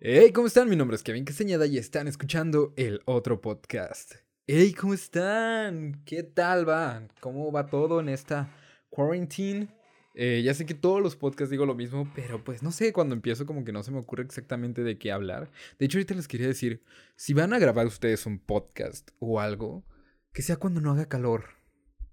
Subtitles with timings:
[0.00, 0.70] Hey, ¿cómo están?
[0.70, 4.14] Mi nombre es Kevin Castañeda y están escuchando el otro podcast.
[4.46, 6.04] Hey, ¿cómo están?
[6.04, 7.02] ¿Qué tal va?
[7.18, 8.48] ¿Cómo va todo en esta
[8.90, 9.66] quarantine?
[10.14, 13.16] Eh, ya sé que todos los podcasts digo lo mismo, pero pues no sé, cuando
[13.16, 15.50] empiezo como que no se me ocurre exactamente de qué hablar.
[15.80, 16.84] De hecho, ahorita les quería decir,
[17.16, 19.84] si van a grabar ustedes un podcast o algo,
[20.32, 21.46] que sea cuando no haga calor,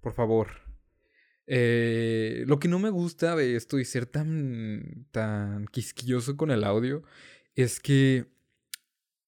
[0.00, 0.48] por favor.
[1.46, 6.64] Eh, lo que no me gusta de esto y ser tan, tan quisquilloso con el
[6.64, 7.04] audio
[7.56, 8.26] es que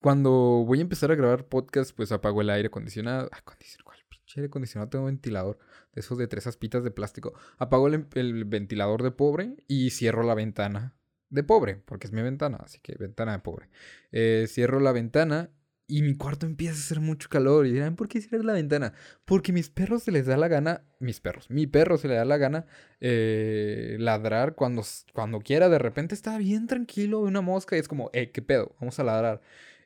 [0.00, 0.30] cuando
[0.64, 3.28] voy a empezar a grabar podcast, pues apago el aire acondicionado.
[3.32, 4.91] Acondicionado, ¿cuál pinche aire acondicionado?
[4.91, 5.59] Tengo ventilador
[5.92, 7.33] de esos de tres aspitas de plástico.
[7.56, 10.95] Apago el, el, ventilador de pobre y cierro la ventana
[11.30, 13.70] de pobre, porque es mi ventana, así que ventana de pobre.
[14.12, 15.50] Eh, cierro la ventana
[15.88, 17.66] y mi cuarto empieza a hacer mucho calor.
[17.66, 18.92] Y dirán, ¿por qué cierras la ventana?
[19.24, 22.24] Porque mis perros se les da la gana, mis perros, mi perro se le da
[22.27, 22.66] la gana
[23.01, 25.69] eh, ladrar cuando, cuando quiera.
[25.69, 28.77] De repente está bien tranquilo, una mosca y es como, eh, ¿qué pedo?
[28.80, 29.41] Vamos a ladrar.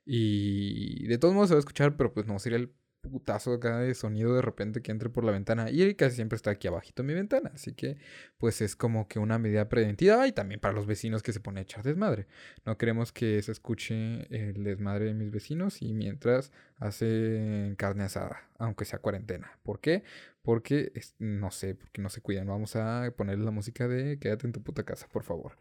[0.05, 3.79] Y de todos modos se va a escuchar, pero pues no sería el putazo acá
[3.79, 5.71] de sonido de repente que entre por la ventana.
[5.71, 7.51] Y casi siempre está aquí abajito mi ventana.
[7.55, 7.99] Así que,
[8.39, 10.27] pues es como que una medida preventiva.
[10.27, 12.27] Y también para los vecinos que se pone a echar desmadre.
[12.65, 15.83] No queremos que se escuche el desmadre de mis vecinos.
[15.83, 19.59] Y mientras hacen carne asada, aunque sea cuarentena.
[19.63, 20.05] ¿Por qué?
[20.43, 22.47] Porque, no sé, porque no se cuidan.
[22.47, 25.59] Vamos a ponerle la música de quédate en tu puta casa, por favor.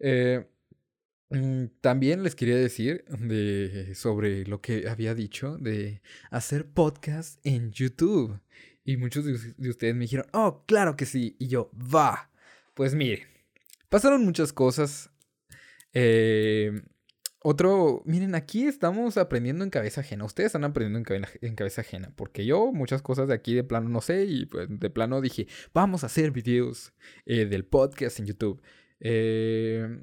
[0.00, 0.46] Eh.
[1.32, 7.72] Mm, también les quería decir de, sobre lo que había dicho de hacer podcast en
[7.72, 8.38] YouTube.
[8.84, 11.36] Y muchos de, ustedes me dijeron, oh, claro que sí.
[11.38, 12.30] Y yo, va.
[12.74, 13.20] Pues miren,
[13.88, 15.10] pasaron muchas cosas.
[15.94, 16.82] Eh,
[17.38, 20.24] otro, miren, aquí estamos aprendiendo en cabeza ajena.
[20.24, 20.98] Ustedes están aprendiendo
[21.40, 22.12] en cabeza, ajena.
[22.14, 24.24] Porque yo muchas cosas de aquí de plano no sé.
[24.26, 26.92] Y pues de plano dije, vamos a hacer videos
[27.24, 28.60] eh, del podcast en YouTube.
[29.00, 30.02] Eh,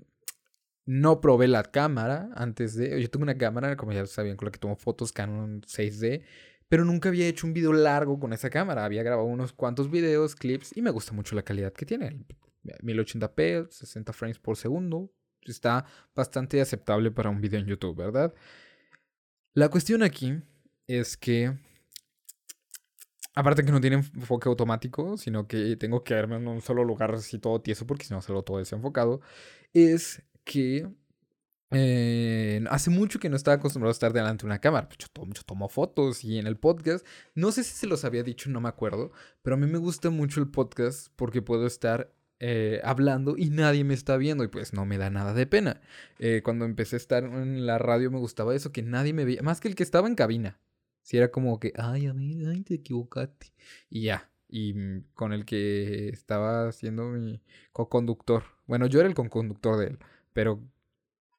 [0.90, 3.00] no probé la cámara antes de.
[3.00, 6.24] Yo tengo una cámara, como ya sabían, con la que tomo fotos Canon 6D.
[6.68, 8.86] Pero nunca había hecho un video largo con esa cámara.
[8.86, 10.76] Había grabado unos cuantos videos, clips.
[10.76, 12.26] Y me gusta mucho la calidad que tiene.
[12.64, 15.14] 1080p, 60 frames por segundo.
[15.44, 15.86] Está
[16.16, 18.34] bastante aceptable para un video en YouTube, ¿verdad?
[19.54, 20.42] La cuestión aquí
[20.88, 21.56] es que.
[23.36, 27.14] Aparte que no tiene enfoque automático, sino que tengo que verme en un solo lugar
[27.14, 29.22] así todo tieso, porque si no solo todo desenfocado.
[29.72, 30.90] Es que
[31.72, 34.90] eh, hace mucho que no estaba acostumbrado a estar delante de una cámara.
[34.90, 37.06] Pues yo tomo, fotos y en el podcast,
[37.36, 39.12] no sé si se los había dicho, no me acuerdo,
[39.44, 43.84] pero a mí me gusta mucho el podcast porque puedo estar eh, hablando y nadie
[43.84, 45.82] me está viendo y pues no me da nada de pena.
[46.18, 49.44] Eh, cuando empecé a estar en la radio me gustaba eso, que nadie me veía,
[49.44, 50.60] más que el que estaba en cabina.
[51.04, 53.54] Si era como que, ay, amigo, ay, te equivocaste.
[53.90, 54.30] Y ya.
[54.48, 58.44] Y con el que estaba siendo mi co-conductor.
[58.68, 60.00] Bueno, yo era el co-conductor de él
[60.40, 60.64] pero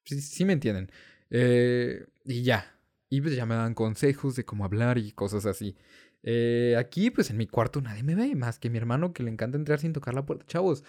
[0.04, 0.92] sí, me entienden.
[1.30, 2.78] Eh, y ya.
[3.08, 5.74] Y pues ya me dan consejos de cómo hablar y cosas así.
[6.22, 9.30] Eh, aquí, pues en mi cuarto nadie me ve, más que mi hermano que le
[9.30, 10.44] encanta entrar sin tocar la puerta.
[10.44, 10.84] Chavos,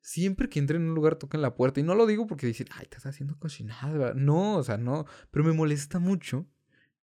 [0.00, 1.80] siempre que entre en un lugar toquen la puerta.
[1.80, 4.14] Y no lo digo porque dicen, ay, estás haciendo cochinada.
[4.14, 5.06] No, o sea, no.
[5.32, 6.46] Pero me molesta mucho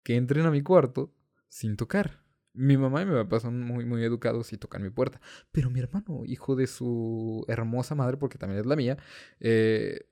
[0.01, 1.13] que entren a mi cuarto
[1.49, 2.23] sin tocar.
[2.53, 5.19] Mi mamá y mi papá son muy, muy educados y tocan mi puerta.
[5.51, 8.97] Pero mi hermano, hijo de su hermosa madre, porque también es la mía,
[9.41, 10.05] eh,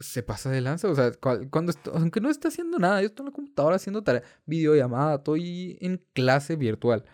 [0.00, 0.88] se pasa de lanza.
[0.88, 1.12] O sea,
[1.50, 5.78] cuando aunque no está haciendo nada, yo estoy en la computadora haciendo tarea, videollamada, estoy
[5.80, 7.04] en clase virtual.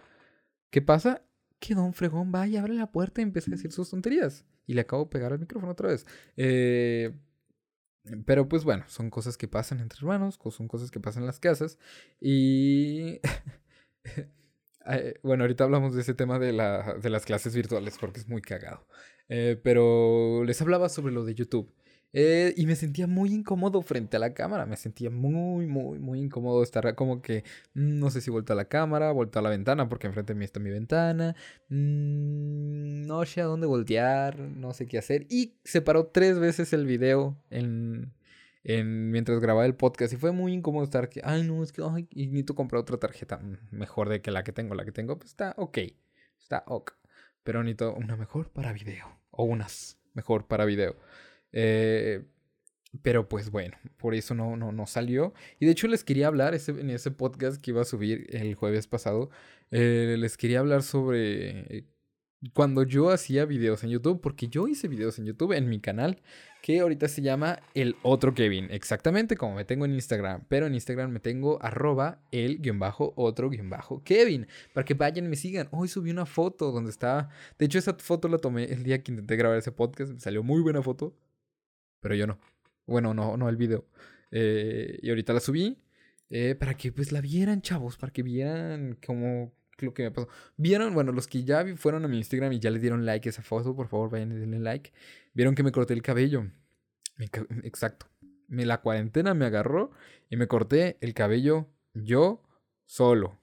[0.71, 1.23] ¿Qué pasa?
[1.59, 4.45] Que Don Fregón va y abre la puerta y empieza a decir sus tonterías.
[4.67, 6.07] Y le acabo de pegar el micrófono otra vez.
[6.37, 7.15] Eh,
[8.27, 11.41] pero pues bueno, son cosas que pasan entre hermanos, son cosas que pasan en las
[11.41, 11.79] casas.
[12.21, 13.21] Y...
[15.23, 18.43] bueno, ahorita hablamos de ese tema de, la, de las clases virtuales porque es muy
[18.43, 18.87] cagado.
[19.29, 21.73] Eh, pero les hablaba sobre lo de YouTube.
[22.17, 24.67] Eh, y me sentía muy incómodo frente a la cámara.
[24.67, 27.43] Me sentía muy, muy, muy incómodo estar como que
[27.75, 30.39] mm, no sé si vuelta a la cámara, vuelta a la ventana, porque enfrente de
[30.39, 31.35] mí está mi ventana.
[31.69, 35.27] Mm, no sé a dónde voltear, no sé qué hacer.
[35.29, 38.13] Y se paró tres veces el video en,
[38.63, 40.13] en, mientras grababa el podcast.
[40.13, 42.97] Y fue muy incómodo estar que, ay, no, es que, ay, y necesito comprar otra
[42.99, 43.41] tarjeta
[43.73, 44.77] mejor de que la que tengo.
[44.77, 45.79] La que tengo, pues está ok.
[46.39, 46.93] Está ok.
[47.43, 49.19] Pero necesito una mejor para video.
[49.33, 50.97] O unas mejor para video.
[51.55, 52.23] Eh,
[53.03, 55.33] pero pues bueno, por eso no, no, no salió.
[55.59, 58.55] Y de hecho les quería hablar ese, en ese podcast que iba a subir el
[58.55, 59.31] jueves pasado.
[59.71, 61.87] Eh, les quería hablar sobre
[62.53, 66.21] cuando yo hacía videos en YouTube, porque yo hice videos en YouTube en mi canal,
[66.63, 70.75] que ahorita se llama El Otro Kevin, exactamente como me tengo en Instagram, pero en
[70.75, 75.29] Instagram me tengo arroba el guion bajo otro guion bajo Kevin, para que vayan y
[75.29, 75.69] me sigan.
[75.71, 79.13] Hoy subí una foto donde estaba, de hecho esa foto la tomé el día que
[79.13, 81.17] intenté grabar ese podcast, me salió muy buena foto,
[82.05, 82.39] pero yo no.
[82.85, 83.87] Bueno, no, no el video.
[84.31, 85.79] Eh, y ahorita la subí
[86.29, 90.29] eh, para que pues la vieran, chavos, para que vieran como lo que me pasó.
[90.59, 93.31] Vieron, bueno, los que ya fueron a mi Instagram y ya le dieron like a
[93.31, 94.93] esa foto, por favor vayan y denle like.
[95.33, 96.45] Vieron que me corté el cabello.
[97.63, 98.07] Exacto.
[98.49, 99.91] Me, la cuarentena me agarró
[100.29, 102.43] y me corté el cabello yo
[102.85, 103.41] solo.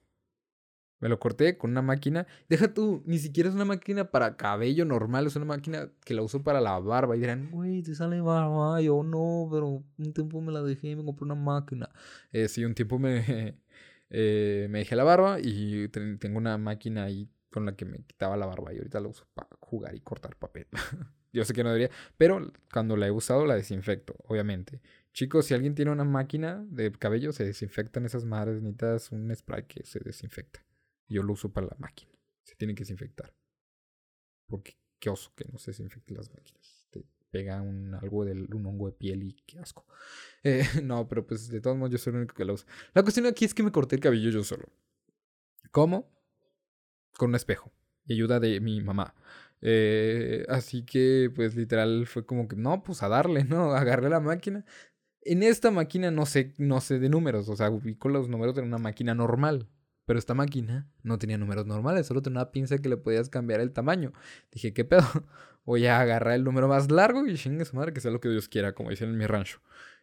[1.02, 2.28] Me lo corté con una máquina.
[2.48, 6.22] Deja tú, ni siquiera es una máquina para cabello normal, es una máquina que la
[6.22, 7.18] uso para la barba.
[7.18, 8.80] Y dirán, güey, te sale barba.
[8.82, 11.90] yo no, pero un tiempo me la dejé y me compré una máquina.
[12.32, 13.58] Eh, sí, un tiempo me,
[14.12, 18.38] eh, me dejé la barba y tengo una máquina ahí con la que me quitaba
[18.38, 20.68] la barba y ahorita la uso para jugar y cortar papel.
[21.34, 24.82] Yo sé que no debería, pero cuando la he usado la desinfecto, obviamente.
[25.14, 29.64] Chicos, si alguien tiene una máquina de cabello, se desinfectan esas madres, necesitas un spray
[29.64, 30.62] que se desinfecta.
[31.12, 32.12] Yo lo uso para la máquina.
[32.44, 33.36] Se tiene que desinfectar.
[34.48, 36.88] Porque qué oso que no se desinfecten las máquinas.
[36.90, 39.86] Te pega un, algo de un hongo de piel y qué asco.
[40.44, 42.68] Eh, no, pero pues de todos modos yo soy el único que lo usa.
[42.94, 44.70] La cuestión aquí es que me corté el cabello yo solo.
[45.72, 46.10] ¿Cómo?
[47.18, 47.72] Con un espejo.
[48.06, 49.14] Y ayuda de mi mamá.
[49.62, 53.72] Eh, así que, pues literal fue como que, no, pues a darle, ¿no?
[53.76, 54.66] Agarré la máquina.
[55.24, 58.62] En esta máquina no sé, no sé de números, o sea, ubico los números de
[58.62, 59.70] una máquina normal.
[60.12, 63.62] Pero esta máquina no tenía números normales, solo tenía una pinza que le podías cambiar
[63.62, 64.12] el tamaño.
[64.52, 65.04] Dije, ¿qué pedo?
[65.66, 68.28] Voy a agarrar el número más largo y chingue su madre, que sea lo que
[68.28, 69.62] Dios quiera, como dicen en mi rancho.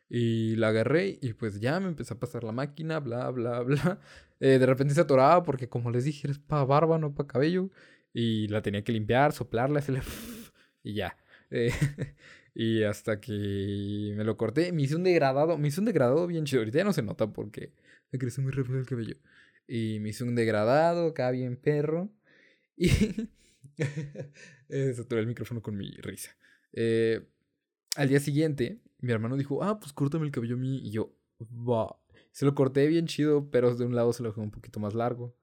[0.08, 4.00] Y la agarré y pues ya me empezó a pasar la máquina, bla, bla, bla.
[4.40, 7.68] Eh, de repente se atoraba porque como les dije, es para barba, no para cabello.
[8.14, 10.00] Y la tenía que limpiar, soplarla, hacerle...
[10.82, 11.18] y ya.
[11.50, 11.70] Eh,
[12.54, 16.46] y hasta que me lo corté, me hice un degradado, me hice un degradado bien
[16.46, 16.62] chido.
[16.62, 17.74] Ahorita ya no se nota porque
[18.10, 19.16] me creció muy rápido el cabello.
[19.68, 22.10] Y me hizo un degradado, acá bien perro.
[22.76, 22.88] Y
[24.94, 26.34] saturé el micrófono con mi risa.
[26.72, 27.28] Eh,
[27.96, 30.78] al día siguiente, mi hermano dijo, ah, pues córtame el cabello a mí.
[30.78, 32.00] Y yo, va.
[32.32, 34.94] Se lo corté bien chido, pero de un lado se lo dejé un poquito más
[34.94, 35.36] largo.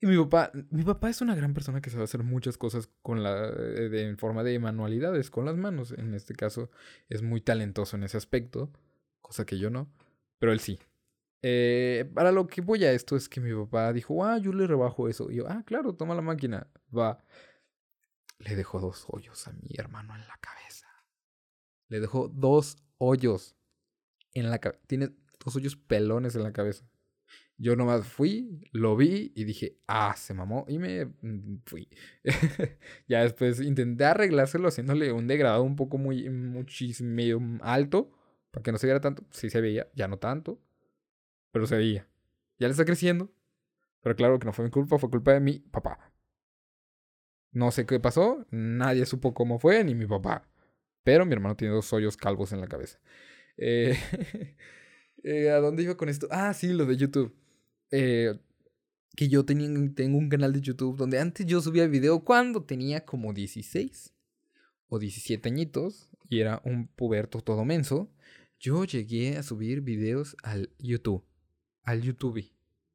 [0.00, 3.22] Y mi papá, mi papá es una gran persona que sabe hacer muchas cosas con
[3.22, 5.92] la, eh, de, en forma de manualidades, con las manos.
[5.92, 6.70] En este caso,
[7.08, 8.70] es muy talentoso en ese aspecto,
[9.22, 9.90] cosa que yo no,
[10.38, 10.78] pero él sí.
[11.46, 14.66] Eh, para lo que voy a esto es que mi papá dijo, ah, yo le
[14.66, 15.30] rebajo eso.
[15.30, 17.22] Y yo, ah, claro, toma la máquina, va.
[18.38, 20.86] Le dejó dos hoyos a mi hermano en la cabeza.
[21.88, 23.56] Le dejó dos hoyos
[24.32, 24.80] en la cabeza.
[24.86, 25.10] Tiene
[25.44, 26.88] dos hoyos pelones en la cabeza.
[27.58, 31.90] Yo nomás fui, lo vi y dije, ah, se mamó y me mm, fui.
[33.06, 38.10] ya después intenté arreglárselo haciéndole un degradado un poco muy, muchísimo, alto,
[38.50, 39.26] para que no se viera tanto.
[39.30, 40.63] Sí se veía, ya no tanto
[41.54, 42.08] pero se veía.
[42.58, 43.32] Ya le está creciendo.
[44.02, 46.12] Pero claro que no fue mi culpa, fue culpa de mi papá.
[47.52, 50.50] No sé qué pasó, nadie supo cómo fue, ni mi papá.
[51.04, 52.98] Pero mi hermano tiene dos hoyos calvos en la cabeza.
[53.56, 53.96] Eh,
[55.22, 56.26] eh, ¿A dónde iba con esto?
[56.32, 57.32] Ah, sí, lo de YouTube.
[57.92, 58.36] Eh,
[59.14, 63.04] que yo tenía, tengo un canal de YouTube donde antes yo subía video cuando tenía
[63.04, 64.12] como 16
[64.88, 68.10] o 17 añitos y era un puberto todo menso.
[68.58, 71.24] Yo llegué a subir videos al YouTube
[71.84, 72.50] al YouTube,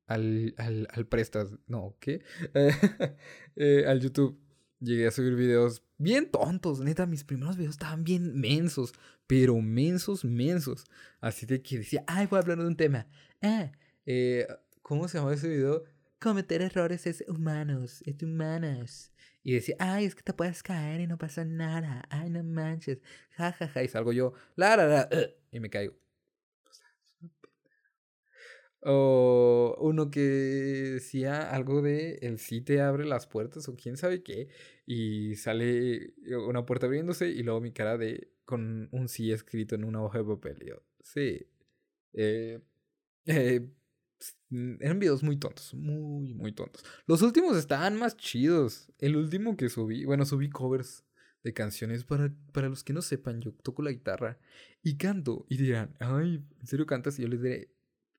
[0.07, 2.23] al, al, al Prestas, no, ¿qué?
[3.55, 4.39] Eh, al YouTube.
[4.79, 8.93] Llegué a subir videos bien tontos, neta, mis primeros videos estaban bien mensos,
[9.27, 10.85] pero mensos, mensos.
[11.19, 13.05] Así de que decía, ay, voy a hablar de un tema.
[13.41, 13.71] Ah,
[14.05, 14.47] eh,
[14.81, 15.83] ¿cómo se llama ese video?
[16.19, 19.11] Cometer errores es humanos, es humanas.
[19.43, 22.03] Y decía, ay, es que te puedes caer y no pasa nada.
[22.09, 22.99] Ay, no manches.
[23.31, 23.83] Ja, ja, ja.
[23.83, 25.09] Y salgo yo, la, la, la,
[25.51, 25.93] y me caigo.
[28.81, 34.23] O uno que decía algo de el sí te abre las puertas o quién sabe
[34.23, 34.49] qué.
[34.85, 36.13] Y sale
[36.47, 40.19] una puerta abriéndose y luego mi cara de con un sí escrito en una hoja
[40.19, 40.57] de papel.
[40.65, 41.45] Yo, sí.
[42.13, 42.59] Eh,
[43.25, 43.69] eh,
[44.49, 46.83] eran videos muy tontos, muy, muy tontos.
[47.05, 48.91] Los últimos estaban más chidos.
[48.97, 51.03] El último que subí, bueno, subí covers
[51.43, 52.03] de canciones.
[52.03, 54.39] Para, para los que no sepan, yo toco la guitarra
[54.81, 55.45] y canto.
[55.49, 57.19] Y dirán, ay, ¿en serio cantas?
[57.19, 57.71] Y yo les diré,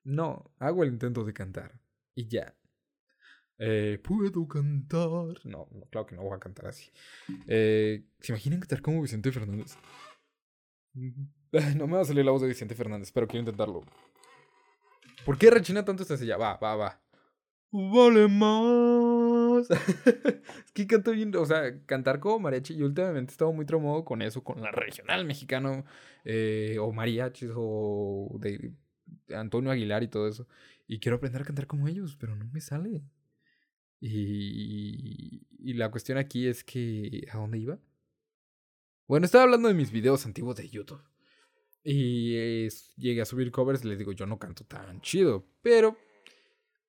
[0.04, 1.80] no, hago el intento de cantar.
[2.14, 2.56] Y ya.
[3.58, 5.44] Eh, ¿Puedo cantar?
[5.44, 6.90] No, claro que no voy a cantar así.
[7.46, 9.76] Eh, ¿Se imaginan cantar como Vicente Fernández?
[11.76, 13.82] No me va a salir la voz de Vicente Fernández, pero quiero intentarlo.
[15.24, 16.36] ¿Por qué rechina tanto esta silla?
[16.36, 17.02] Va, va, va.
[17.72, 19.68] Vale más.
[20.64, 22.74] es que canto bien, o sea, cantar como mariachi.
[22.74, 25.84] Y últimamente he estado muy traumado con eso, con la regional mexicano,
[26.24, 28.72] eh, o mariachis, o de
[29.34, 30.46] Antonio Aguilar y todo eso.
[30.86, 33.02] Y quiero aprender a cantar como ellos, pero no me sale.
[34.00, 37.26] Y, y la cuestión aquí es que...
[37.32, 37.78] ¿A dónde iba?
[39.06, 41.02] Bueno, estaba hablando de mis videos antiguos de YouTube.
[41.82, 45.96] Y llegué a subir covers y les digo, yo no canto tan chido, pero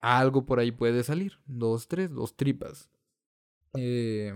[0.01, 1.39] algo por ahí puede salir.
[1.45, 2.89] Dos, tres, dos tripas.
[3.73, 4.33] Eh,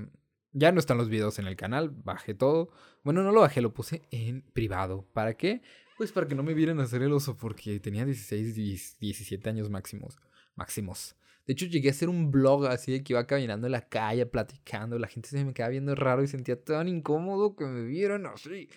[0.53, 2.71] ya no están los videos en el canal, bajé todo.
[3.03, 5.05] Bueno, no lo bajé, lo puse en privado.
[5.13, 5.61] ¿Para qué?
[5.97, 10.17] Pues para que no me vieran hacer el oso, porque tenía 16, 17 años máximos.
[10.55, 11.15] Máximos.
[11.45, 14.25] De hecho, llegué a hacer un blog así de que iba caminando en la calle
[14.25, 14.97] platicando.
[14.99, 18.69] La gente se me quedaba viendo raro y sentía tan incómodo que me vieran así.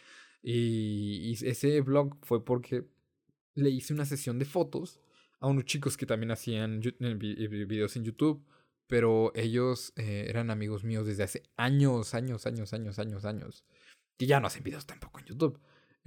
[0.43, 2.85] Y, ese blog fue porque
[3.55, 5.01] le hice una sesión de fotos
[5.41, 8.45] a unos chicos que también hacían videos en YouTube.
[8.87, 13.65] Pero ellos eh, eran amigos míos desde hace años, años, años, años, años, años.
[14.19, 15.61] Y ya no hacen videos tampoco en YouTube.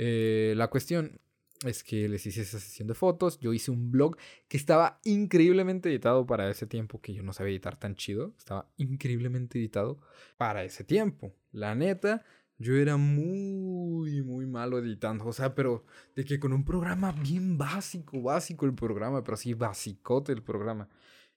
[0.04, 1.22] Eh, la cuestión
[1.64, 3.40] es que les hice esa sesión de fotos.
[3.40, 4.18] Yo hice un blog
[4.48, 8.34] que estaba increíblemente editado para ese tiempo, que yo no sabía editar tan chido.
[8.36, 10.00] Estaba increíblemente editado
[10.38, 11.36] para ese tiempo.
[11.52, 12.26] La neta,
[12.58, 15.28] yo era muy, muy malo editando.
[15.28, 19.54] O sea, pero de que con un programa bien básico, básico el programa, pero así
[19.54, 20.90] basicote el programa.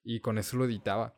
[0.02, 1.14] Y con eso lo editaba.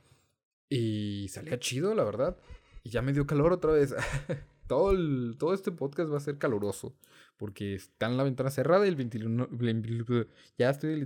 [0.69, 2.37] Y salía chido, la verdad.
[2.83, 3.95] Y ya me dio calor otra vez.
[4.67, 4.93] todo,
[5.38, 6.97] todo este podcast va a ser caluroso.
[7.37, 10.28] Porque está en la ventana cerrada y el ventilador.
[10.59, 11.05] Ya estoy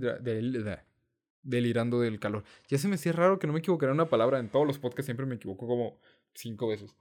[1.43, 2.43] delirando del calor.
[2.67, 4.39] Ya se me hacía raro que no me equivocara una palabra.
[4.39, 5.99] En todos los podcasts siempre me equivoco como
[6.33, 6.95] cinco veces.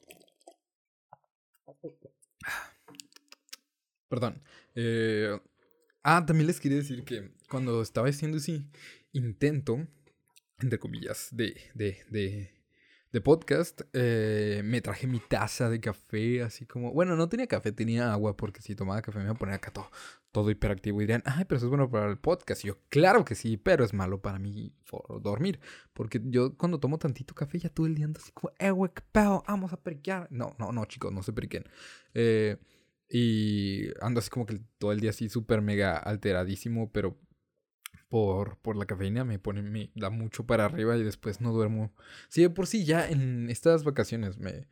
[4.09, 4.43] Perdón.
[4.75, 5.39] Eh,
[6.03, 8.65] ah, también les quería decir que cuando estaba haciendo ese
[9.13, 9.87] intento,
[10.59, 12.60] entre comillas, de, de, de
[13.13, 17.73] de podcast, eh, me traje mi taza de café, así como, bueno, no tenía café,
[17.73, 19.91] tenía agua, porque si tomaba café me iba a poner acá todo,
[20.31, 22.65] todo hiperactivo y dirían, ay, pero eso es bueno para el podcast.
[22.65, 24.73] Y yo, claro que sí, pero es malo para mí
[25.23, 25.59] dormir,
[25.93, 29.03] porque yo cuando tomo tantito café ya todo el día ando así como, eh, qué
[29.11, 30.29] pedo, vamos a periquear.
[30.31, 31.65] No, no, no, chicos, no se periquen.
[32.15, 32.59] Eh,
[33.09, 37.19] y ando así como que todo el día así súper mega alteradísimo, pero
[38.11, 41.95] por, por la cafeína me pone, me da mucho para arriba y después no duermo.
[42.29, 44.69] Sí, de por sí ya en estas vacaciones me,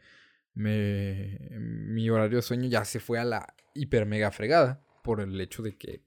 [0.55, 5.41] me, mi horario de sueño ya se fue a la hiper mega fregada por el
[5.41, 6.03] hecho de que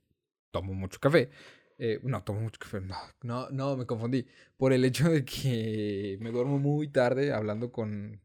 [0.52, 1.32] tomo mucho café.
[1.80, 2.82] Eh, no, tomo mucho café.
[2.82, 4.28] No, no, no, me confundí.
[4.58, 8.20] Por el hecho de que me duermo muy tarde hablando con,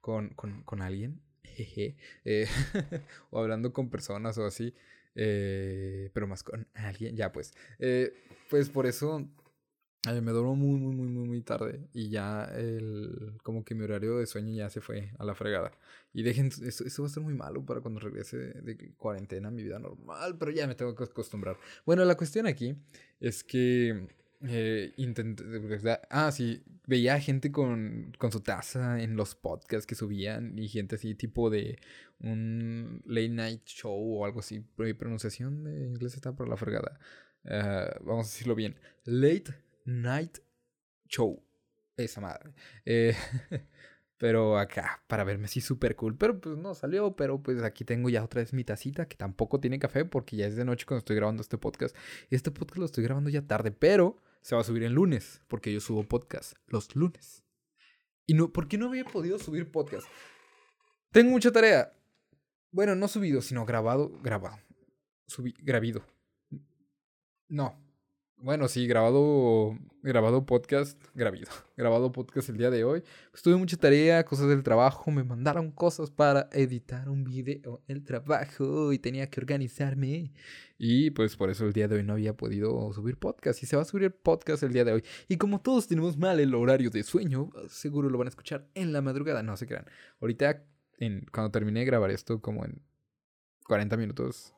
[0.00, 1.22] con, con, con alguien.
[1.42, 1.96] Jeje.
[2.26, 2.46] Eh,
[3.30, 4.74] o hablando con personas o así.
[5.14, 7.16] Eh, pero más con alguien.
[7.16, 7.52] Ya, pues.
[7.78, 8.12] Eh,
[8.50, 9.28] pues por eso
[10.08, 11.88] eh, me duermo muy, muy, muy, muy, muy tarde.
[11.92, 13.38] Y ya el.
[13.42, 15.72] Como que mi horario de sueño ya se fue a la fregada.
[16.12, 16.46] Y dejen.
[16.46, 19.78] Eso, eso va a ser muy malo para cuando regrese de cuarentena a mi vida
[19.78, 20.36] normal.
[20.38, 21.58] Pero ya me tengo que acostumbrar.
[21.86, 22.76] Bueno, la cuestión aquí
[23.20, 24.08] es que
[24.46, 25.44] eh, intenté,
[26.10, 30.96] ah, sí, veía gente con, con su taza en los podcasts que subían y gente
[30.96, 31.78] así tipo de
[32.20, 34.64] un late night show o algo así.
[34.76, 36.98] Mi pronunciación de inglés está por la fregada.
[37.46, 38.78] Ah, vamos a decirlo bien.
[39.04, 40.38] Late night
[41.08, 41.42] show.
[41.96, 42.52] Esa madre.
[42.84, 43.14] Eh,
[44.18, 46.16] pero acá, para verme así súper cool.
[46.16, 47.16] Pero pues no salió.
[47.16, 50.46] Pero pues aquí tengo ya otra vez mi tacita que tampoco tiene café porque ya
[50.46, 51.96] es de noche cuando estoy grabando este podcast.
[52.30, 53.70] Este podcast lo estoy grabando ya tarde.
[53.72, 57.44] Pero se va a subir el lunes, porque yo subo podcast los lunes.
[58.26, 60.06] Y no, ¿por qué no había podido subir podcast?
[61.10, 61.92] Tengo mucha tarea.
[62.70, 64.58] Bueno, no subido, sino grabado, grabado.
[65.26, 66.04] Subí, grabido.
[67.48, 67.83] No,
[68.44, 71.48] bueno, sí, grabado, grabado podcast, grabido,
[71.78, 73.02] grabado podcast el día de hoy.
[73.30, 78.04] Pues tuve mucha tarea, cosas del trabajo, me mandaron cosas para editar un video, el
[78.04, 80.30] trabajo y tenía que organizarme.
[80.76, 83.76] Y pues por eso el día de hoy no había podido subir podcast y se
[83.76, 85.04] va a subir podcast el día de hoy.
[85.26, 88.92] Y como todos tenemos mal el horario de sueño, seguro lo van a escuchar en
[88.92, 89.86] la madrugada, no se crean.
[90.20, 90.66] Ahorita,
[90.98, 92.82] en, cuando termine de grabar esto, como en
[93.66, 94.52] 40 minutos,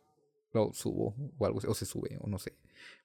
[0.52, 2.56] lo subo o algo, o se sube, o no sé.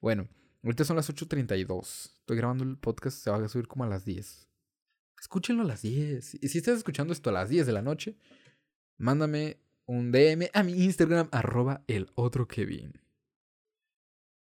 [0.01, 0.27] Bueno.
[0.63, 2.11] Ahorita son las 8.32.
[2.19, 4.47] Estoy grabando el podcast, se va a subir como a las 10.
[5.19, 6.35] Escúchenlo a las 10.
[6.41, 8.15] Y si estás escuchando esto a las 10 de la noche,
[8.97, 12.93] mándame un DM a mi Instagram, arroba el otro Kevin.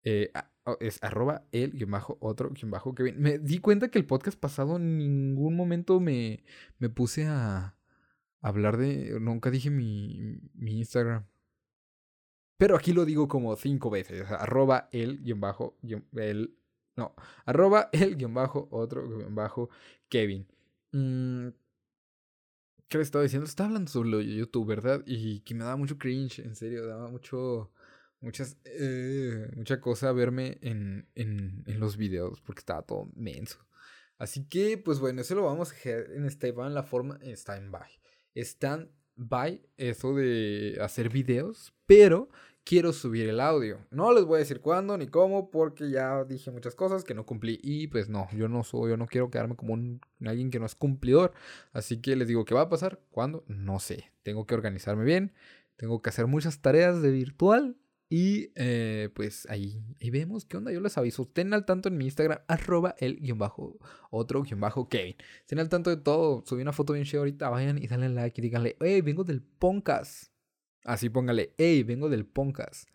[0.03, 0.31] Eh,
[0.79, 3.19] es arroba el guion bajo otro guion bajo Kevin.
[3.19, 6.43] Me di cuenta que el podcast pasado en ningún momento me,
[6.79, 7.77] me puse a
[8.41, 9.19] hablar de...
[9.21, 11.25] Nunca dije mi Instagram.
[12.59, 14.29] Pero aquí lo digo como cinco veces.
[14.29, 15.77] Arroba el guion bajo,
[16.17, 16.57] el,
[16.97, 19.69] no, arroba el guion bajo, otro guion bajo,
[20.09, 20.45] Kevin.
[20.91, 21.47] Mm,
[22.89, 23.45] ¿Qué le estaba diciendo?
[23.45, 25.01] Estaba hablando sobre YouTube, ¿verdad?
[25.05, 27.71] Y que me daba mucho cringe, en serio, daba mucho,
[28.19, 33.65] muchas, eh, mucha cosa verme en, en, los videos porque estaba todo menso.
[34.17, 37.89] Así que, pues bueno, eso lo vamos a hacer en en la forma, stand-by.
[38.35, 42.29] Stand by eso de hacer videos, pero
[42.69, 43.79] quiero subir el audio.
[43.89, 47.25] No les voy a decir cuándo ni cómo porque ya dije muchas cosas que no
[47.25, 50.59] cumplí y pues no, yo no soy, yo no quiero quedarme como un, alguien que
[50.59, 51.33] no es cumplidor.
[51.73, 53.01] Así que les digo, ¿qué va a pasar?
[53.09, 53.43] ¿Cuándo?
[53.47, 54.11] No sé.
[54.21, 55.33] Tengo que organizarme bien,
[55.77, 57.75] tengo que hacer muchas tareas de virtual
[58.07, 60.71] y eh, pues ahí, ahí, vemos qué onda.
[60.71, 61.23] Yo les aviso.
[61.23, 63.79] Estén al tanto en mi Instagram, arroba el guion bajo,
[64.11, 65.15] otro guion bajo Kevin.
[65.39, 66.43] Estén al tanto de todo.
[66.45, 67.49] Subí una foto bien chévere ahorita.
[67.49, 70.28] Vayan y denle like y díganle, hey, vengo del Poncas.
[70.83, 72.87] Así póngale, hey, vengo del Poncas.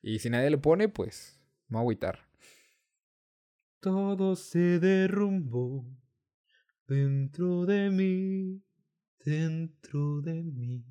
[0.00, 2.18] Y si nadie le pone, pues, me voy a agüitar.
[3.80, 5.84] Todo se derrumbó
[6.86, 8.62] dentro de mí,
[9.24, 10.84] dentro de mí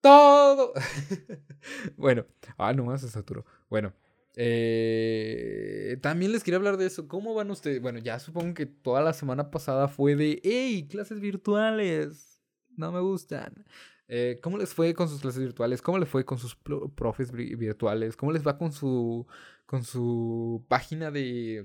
[0.00, 0.72] todo.
[1.96, 2.26] bueno,
[2.58, 3.44] ah, nomás se saturó.
[3.68, 3.92] Bueno,
[4.36, 7.08] eh, también les quería hablar de eso.
[7.08, 7.80] ¿Cómo van ustedes?
[7.80, 12.40] Bueno, ya supongo que toda la semana pasada fue de, hey, clases virtuales.
[12.76, 13.64] No me gustan.
[14.12, 15.82] Eh, ¿Cómo les fue con sus clases virtuales?
[15.82, 18.16] ¿Cómo les fue con sus profes virtuales?
[18.16, 19.24] ¿Cómo les va con su,
[19.66, 21.64] con su página de,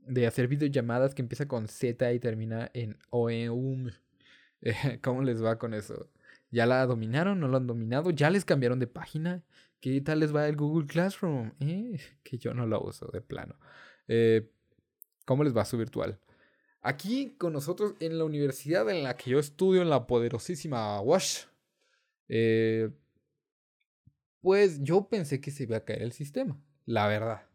[0.00, 3.92] de hacer videollamadas que empieza con Z y termina en OEUM?
[5.02, 6.10] ¿Cómo les va con eso?
[6.50, 7.38] ¿Ya la dominaron?
[7.38, 8.10] ¿No lo han dominado?
[8.10, 9.44] ¿Ya les cambiaron de página?
[9.80, 11.52] ¿Qué tal les va el Google Classroom?
[11.60, 13.56] Eh, que yo no lo uso de plano.
[14.08, 14.50] Eh,
[15.24, 16.18] ¿Cómo les va su virtual?
[16.86, 21.46] Aquí con nosotros en la universidad en la que yo estudio, en la poderosísima WASH,
[22.28, 22.90] eh,
[24.42, 27.48] pues yo pensé que se iba a caer el sistema, la verdad,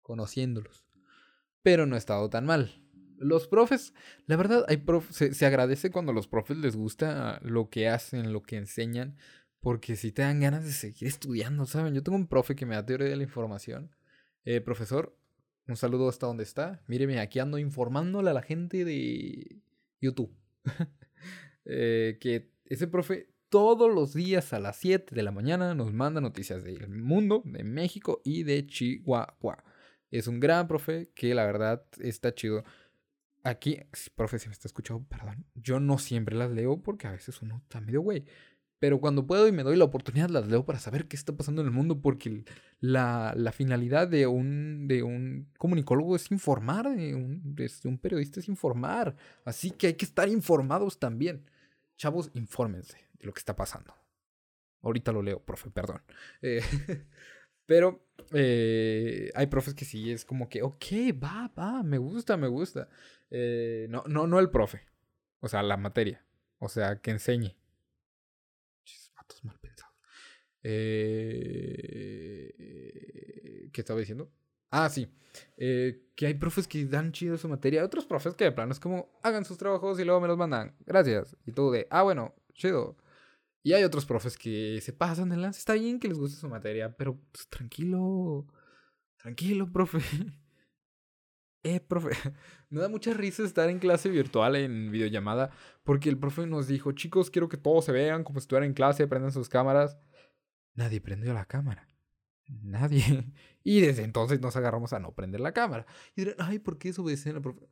[0.00, 0.86] conociéndolos.
[1.62, 2.80] Pero no ha estado tan mal.
[3.16, 3.94] Los profes,
[4.26, 4.80] la verdad, hay
[5.10, 9.16] se, agradece cuando a los profes les gusta lo que hacen, lo que enseñan,
[9.58, 11.94] porque si te dan ganas de seguir estudiando, ¿saben?
[11.94, 13.90] Yo tengo un profe que me da teoría de la información.
[14.44, 15.18] Eh, profesor,
[15.68, 16.82] un saludo hasta donde está.
[16.86, 19.60] Míreme, aquí ando informándole a la gente de
[20.00, 20.34] YouTube.
[21.70, 26.18] Eh, que ese profe todos los días a las 7 de la mañana nos manda
[26.18, 29.64] noticias del mundo, de México y de Chihuahua.
[30.10, 32.64] Es un gran profe que la verdad está chido.
[33.44, 33.80] Aquí,
[34.14, 35.44] profe, si me está escuchando, perdón.
[35.54, 38.24] Yo no siempre las leo porque a veces uno está medio güey.
[38.78, 41.62] Pero cuando puedo y me doy la oportunidad, las leo para saber qué está pasando
[41.62, 42.00] en el mundo.
[42.00, 42.44] Porque
[42.80, 48.40] la, la finalidad de un, de un comunicólogo es informar, de un, de un periodista
[48.40, 49.16] es informar.
[49.44, 51.50] Así que hay que estar informados también.
[51.96, 53.94] Chavos, infórmense de lo que está pasando.
[54.82, 56.02] Ahorita lo leo, profe, perdón.
[56.40, 56.62] Eh,
[57.66, 60.84] pero eh, hay profes que sí, es como que, ok,
[61.22, 62.88] va, va, me gusta, me gusta.
[63.30, 64.86] Eh, no, no, no el profe.
[65.40, 66.24] O sea, la materia.
[66.58, 67.57] O sea, que enseñe.
[69.42, 69.94] Mal pensados.
[70.62, 72.54] Eh,
[73.72, 74.30] ¿Qué estaba diciendo?
[74.70, 75.08] Ah, sí.
[75.56, 77.84] Eh, que hay profes que dan chido su materia.
[77.84, 80.76] Otros profes que de plano es como, hagan sus trabajos y luego me los mandan.
[80.86, 81.36] Gracias.
[81.46, 82.96] Y todo de, ah, bueno, chido.
[83.62, 85.58] Y hay otros profes que se pasan de lance.
[85.58, 88.46] Está bien que les guste su materia, pero pues, tranquilo.
[89.16, 89.98] Tranquilo, profe.
[91.62, 92.10] Eh, profe,
[92.70, 95.50] me da mucha risa estar en clase virtual, en videollamada,
[95.84, 98.74] porque el profe nos dijo, chicos, quiero que todos se vean como si estuvieran en
[98.74, 99.98] clase, prendan sus cámaras.
[100.74, 101.88] Nadie prendió la cámara.
[102.48, 103.32] Nadie.
[103.64, 105.84] Y desde entonces nos agarramos a no prender la cámara.
[106.16, 107.68] Y dirán, ay, ¿por qué eso obedecen la profe?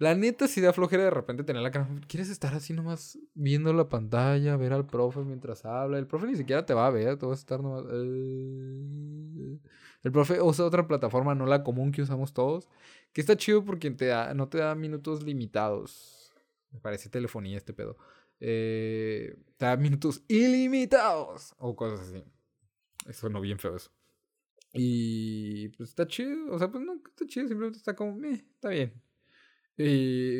[0.00, 2.00] La neta sí da flojera de repente tener la cámara.
[2.08, 5.98] ¿Quieres estar así nomás viendo la pantalla, ver al profe mientras habla?
[5.98, 7.84] El profe ni siquiera te va a ver, te vas a estar nomás...
[7.92, 9.58] Eh".
[10.02, 12.66] El profe usa otra plataforma, no la común que usamos todos.
[13.12, 16.32] Que está chido porque te da, no te da minutos limitados.
[16.70, 17.98] Me parece telefonía este pedo.
[18.40, 21.54] Eh, te da minutos ilimitados.
[21.58, 22.24] O cosas así.
[23.06, 23.90] Eso no bien feo eso.
[24.72, 26.54] Y pues está chido.
[26.54, 27.48] O sea, pues no, está chido.
[27.48, 28.94] Simplemente está como, eh, está bien.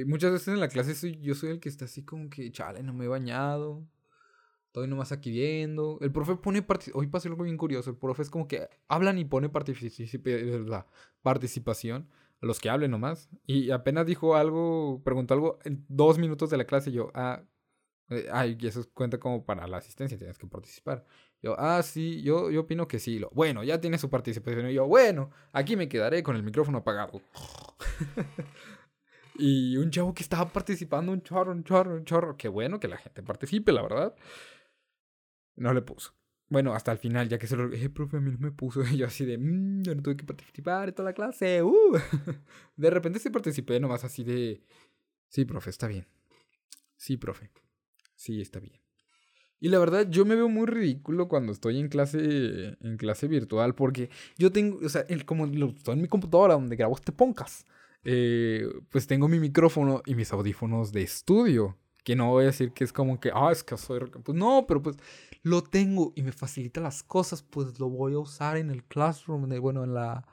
[0.06, 2.92] Muchas veces en la clase yo soy el que está así como que, chale, no
[2.92, 3.86] me he bañado.
[4.70, 5.98] Estoy nomás aquí viendo.
[6.00, 7.90] El profe pone Hoy pasó algo bien curioso.
[7.90, 12.08] El profe es como que hablan y pone participación.
[12.40, 13.28] Los que hablen nomás.
[13.46, 16.92] Y apenas dijo algo, preguntó algo en dos minutos de la clase.
[16.92, 17.42] Yo, ah,
[18.10, 21.04] eh, ay, y eso cuenta como para la asistencia, tienes que participar.
[21.42, 23.18] Yo, ah, sí, yo, yo opino que sí.
[23.18, 24.70] Lo, bueno, ya tiene su participación.
[24.70, 27.20] Y yo, bueno, aquí me quedaré con el micrófono apagado.
[29.40, 32.36] y un chavo que estaba participando, un chorro, un chorro, un chorro.
[32.36, 34.14] Qué bueno que la gente participe, la verdad.
[35.56, 36.14] No le puso.
[36.48, 37.72] Bueno, hasta el final, ya que se lo...
[37.72, 38.82] Eh, profe, a mí no me puso.
[38.92, 39.38] Y yo así de...
[39.38, 41.62] Mmm, yo no tuve que participar en toda la clase.
[41.62, 41.98] Uh.
[42.76, 44.62] De repente sí participé nomás así de...
[45.28, 46.06] Sí, profe, está bien.
[46.96, 47.50] Sí, profe.
[48.16, 48.80] Sí, está bien.
[49.60, 53.74] Y la verdad, yo me veo muy ridículo cuando estoy en clase, en clase virtual,
[53.74, 57.68] porque yo tengo, o sea, el, como estoy en mi computadora donde grabo este podcast,
[58.04, 62.72] eh, pues tengo mi micrófono y mis audífonos de estudio Que no voy a decir
[62.72, 64.00] que es como que, ah, es que soy...
[64.24, 64.96] Pues no, pero pues
[65.42, 69.48] lo tengo y me facilita las cosas, pues lo voy a usar en el classroom,
[69.60, 70.26] bueno, en la...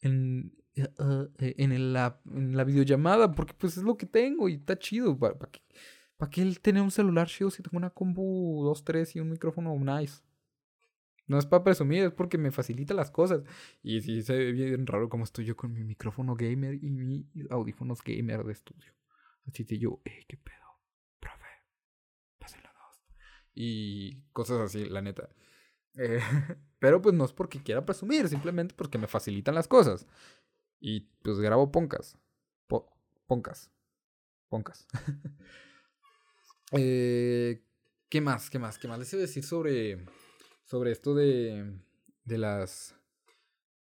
[0.00, 0.88] En, eh,
[1.38, 5.18] eh, en, la, en la videollamada, porque pues es lo que tengo y está chido.
[5.18, 5.60] ¿Para, para, qué,
[6.16, 10.22] para tiene un celular chido si tengo una combo 2, 3 y un micrófono nice?
[11.32, 13.42] No es para presumir, es porque me facilita las cosas.
[13.82, 17.24] Y sí se ve bien raro como estoy yo con mi micrófono gamer y mis
[17.50, 18.92] audífonos gamer de estudio.
[19.46, 20.78] Así que yo, eh, qué pedo,
[21.20, 21.46] profe,
[22.38, 23.02] pásenla dos.
[23.54, 25.30] Y cosas así, la neta.
[25.94, 26.20] Eh,
[26.78, 30.06] pero pues no es porque quiera presumir, simplemente porque me facilitan las cosas.
[30.80, 32.18] Y pues grabo poncas.
[33.26, 33.70] poncas.
[34.50, 34.86] Poncas.
[36.72, 37.64] eh,
[38.10, 38.50] ¿Qué más?
[38.50, 38.78] ¿Qué más?
[38.78, 40.04] ¿Qué más les iba a decir sobre
[40.72, 41.70] sobre esto de,
[42.24, 42.96] de las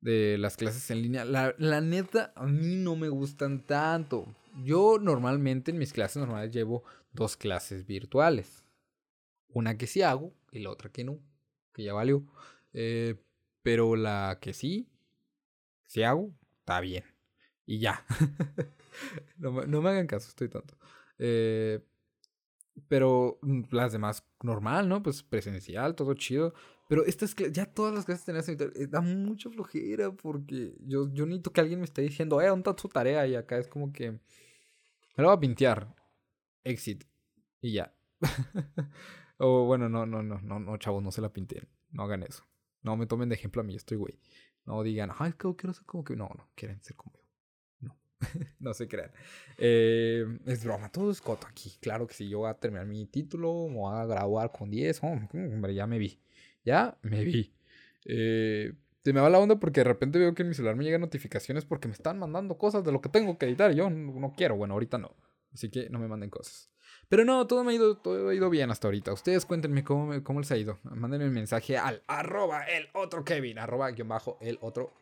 [0.00, 1.26] de las clases en línea.
[1.26, 4.34] La, la, neta, a mí no me gustan tanto.
[4.64, 8.64] Yo normalmente en mis clases normales llevo dos clases virtuales.
[9.48, 11.20] Una que sí hago y la otra que no,
[11.74, 12.24] que ya valió.
[12.72, 13.14] Eh,
[13.62, 14.88] pero la que sí,
[15.86, 17.04] sí hago, está bien.
[17.66, 18.06] Y ya.
[19.36, 20.78] no, no, me hagan caso, estoy tonto.
[21.18, 21.80] Eh,
[22.88, 25.02] pero mm, las demás normal, ¿no?
[25.02, 26.54] Pues presencial, todo chido.
[26.88, 31.52] Pero estas ya todas las clases tenían eh, da mucha flojera porque yo, yo necesito
[31.52, 33.26] que alguien me esté diciendo, eh, ¿dónde está tu tarea?
[33.26, 34.18] Y acá es como que me
[35.16, 35.94] lo voy a pintear.
[36.64, 37.04] Exit.
[37.60, 37.94] Y ya.
[39.38, 41.68] o bueno, no, no, no, no, no, chavos, no se la pinten.
[41.90, 42.44] No hagan eso.
[42.82, 44.18] No me tomen de ejemplo a mí, estoy güey.
[44.64, 46.16] No digan, ay, que quiero ser como que.
[46.16, 47.12] No, no, quieren ser como
[48.58, 49.10] no se crean.
[49.58, 51.72] Eh, es broma, todo es coto aquí.
[51.80, 55.02] Claro que si yo voy a terminar mi título, me voy a graduar con 10,
[55.02, 56.20] hombre, ya me vi.
[56.64, 57.52] Ya me vi.
[58.04, 58.72] Eh,
[59.04, 61.00] se me va la onda porque de repente veo que en mi celular me llegan
[61.00, 63.72] notificaciones porque me están mandando cosas de lo que tengo que editar.
[63.72, 65.16] Yo no, quiero, bueno, ahorita no.
[65.52, 66.70] Así que no me manden cosas.
[67.08, 69.12] Pero no, todo me ha ido, todo ha ido bien hasta ahorita.
[69.12, 70.78] Ustedes cuéntenme cómo, cómo les ha ido.
[70.84, 74.92] Mándenme un mensaje al arroba el otro Kevin, arroba guion bajo el otro,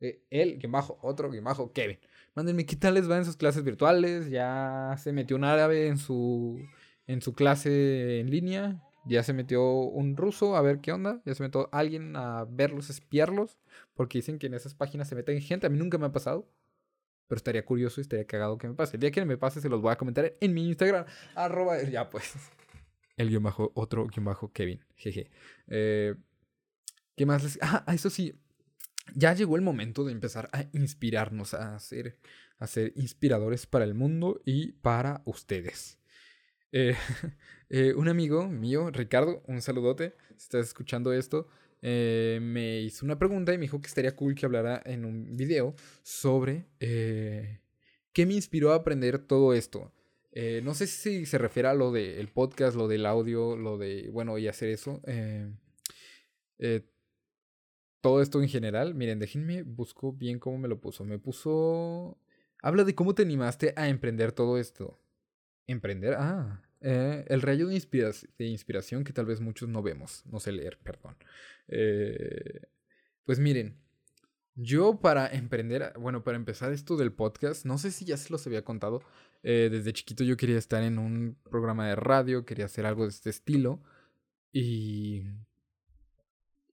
[0.00, 1.98] eh, el guion bajo otro guion bajo Kevin.
[2.38, 4.30] Mándenme qué tal les va en sus clases virtuales.
[4.30, 6.64] Ya se metió un árabe en su,
[7.08, 8.80] en su clase en línea.
[9.04, 11.20] Ya se metió un ruso a ver qué onda.
[11.24, 13.58] Ya se metió alguien a verlos, espiarlos.
[13.92, 15.66] Porque dicen que en esas páginas se meten gente.
[15.66, 16.48] A mí nunca me ha pasado.
[17.26, 18.98] Pero estaría curioso y estaría cagado que me pase.
[18.98, 21.06] El día que me pase se los voy a comentar en mi Instagram.
[21.34, 22.34] Arroba, ya pues.
[23.16, 24.84] El guion bajo, otro guion bajo Kevin.
[24.94, 25.28] Jeje.
[25.66, 26.14] Eh,
[27.16, 27.58] ¿Qué más les...
[27.62, 28.38] Ah, eso sí
[29.14, 32.18] ya llegó el momento de empezar a inspirarnos, a ser,
[32.58, 35.98] a ser inspiradores para el mundo y para ustedes.
[36.72, 36.94] Eh,
[37.70, 41.48] eh, un amigo mío, Ricardo, un saludote, si estás escuchando esto,
[41.80, 45.36] eh, me hizo una pregunta y me dijo que estaría cool que hablara en un
[45.36, 46.66] video sobre
[48.12, 49.92] qué me inspiró a aprender todo esto.
[50.62, 54.38] no sé si se refiere a lo del podcast, lo del audio, lo de, bueno,
[54.38, 55.00] y hacer eso
[58.00, 58.94] todo esto en general.
[58.94, 61.04] Miren, déjenme, busco bien cómo me lo puso.
[61.04, 62.18] Me puso...
[62.62, 65.00] Habla de cómo te animaste a emprender todo esto.
[65.66, 66.14] ¿Emprender?
[66.18, 67.74] Ah, eh, el rayo de,
[68.46, 70.24] inspiración que tal vez muchos no vemos.
[70.26, 71.16] No sé leer, perdón.
[71.68, 72.62] Eh,
[73.24, 73.76] pues miren,
[74.54, 78.46] yo para emprender, bueno, para empezar esto del podcast, no sé si ya se los
[78.46, 79.02] había contado.
[79.42, 83.10] Eh, desde chiquito yo quería estar en un programa de radio, quería hacer algo de
[83.10, 83.82] este estilo.
[84.52, 85.24] Y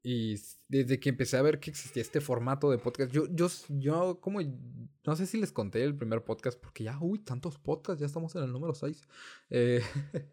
[0.08, 4.20] y desde que empecé a ver que existía este formato de podcast, yo, yo, yo,
[4.22, 8.06] como, no sé si les conté el primer podcast, porque ya, uy, tantos podcasts, ya
[8.06, 9.02] estamos en el número 6.
[9.50, 9.82] Eh,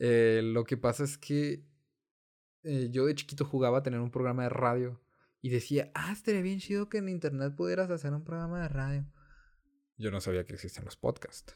[0.00, 1.64] eh, lo que pasa es que
[2.64, 5.00] eh, yo de chiquito jugaba a tener un programa de radio
[5.40, 9.06] y decía, ah, estaría bien chido que en internet pudieras hacer un programa de radio.
[9.96, 11.54] Yo no sabía que existían los podcasts.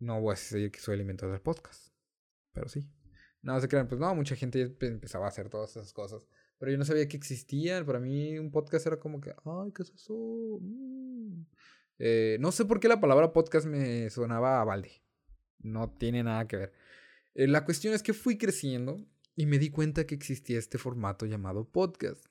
[0.00, 1.94] No voy a decir que soy el inventor del podcast,
[2.52, 2.90] pero sí.
[3.42, 6.26] No, se crean, pues no, mucha gente empezaba a hacer todas esas cosas.
[6.58, 7.86] Pero yo no sabía que existían.
[7.86, 10.14] Para mí un podcast era como que, ay, ¿qué es eso?
[10.60, 11.46] Mm".
[11.98, 15.02] Eh, no sé por qué la palabra podcast me sonaba a balde.
[15.58, 16.72] No tiene nada que ver.
[17.34, 18.96] Eh, la cuestión es que fui creciendo
[19.36, 22.24] y me di cuenta que existía este formato llamado podcast.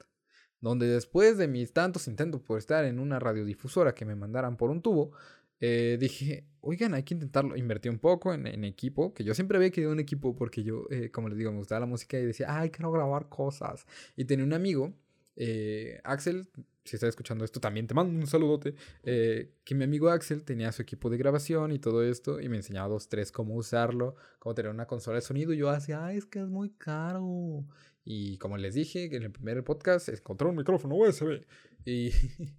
[0.62, 4.70] Donde después de mis tantos intentos por estar en una radiodifusora que me mandaran por
[4.70, 5.14] un tubo,
[5.60, 7.56] eh, dije, oigan, hay que intentarlo.
[7.56, 10.86] Invertí un poco en, en equipo, que yo siempre había querido un equipo porque yo,
[10.90, 13.86] eh, como les digo, me gustaba la música y decía, ay, quiero grabar cosas.
[14.16, 14.94] Y tenía un amigo,
[15.36, 16.50] eh, Axel,
[16.86, 20.82] si estás escuchando esto, también te mando un saludote, que mi amigo Axel tenía su
[20.82, 24.72] equipo de grabación y todo esto, y me enseñaba dos, tres cómo usarlo, cómo tener
[24.72, 27.64] una consola de sonido, y yo hacía, ay, es que es muy caro.
[28.04, 31.46] Y como les dije en el primer podcast, encontré un micrófono USB.
[31.86, 32.10] Y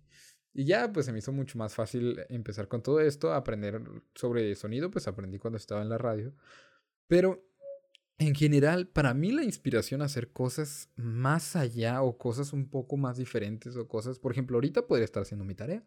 [0.52, 3.80] Y ya, pues se me hizo mucho más fácil empezar con todo esto, aprender
[4.14, 6.34] sobre sonido, pues aprendí cuando estaba en la radio.
[7.06, 7.44] Pero
[8.18, 12.96] en general, para mí la inspiración a hacer cosas más allá o cosas un poco
[12.96, 15.84] más diferentes o cosas, por ejemplo, ahorita podría estar haciendo mi tarea,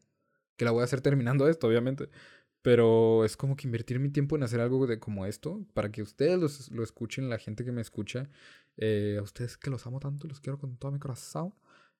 [0.57, 2.09] que la voy a hacer terminando esto, obviamente.
[2.63, 6.01] Pero es como que invertir mi tiempo en hacer algo de como esto, para que
[6.01, 8.29] ustedes lo escuchen, la gente que me escucha,
[8.77, 11.53] eh, a ustedes que los amo tanto, los quiero con todo mi corazón.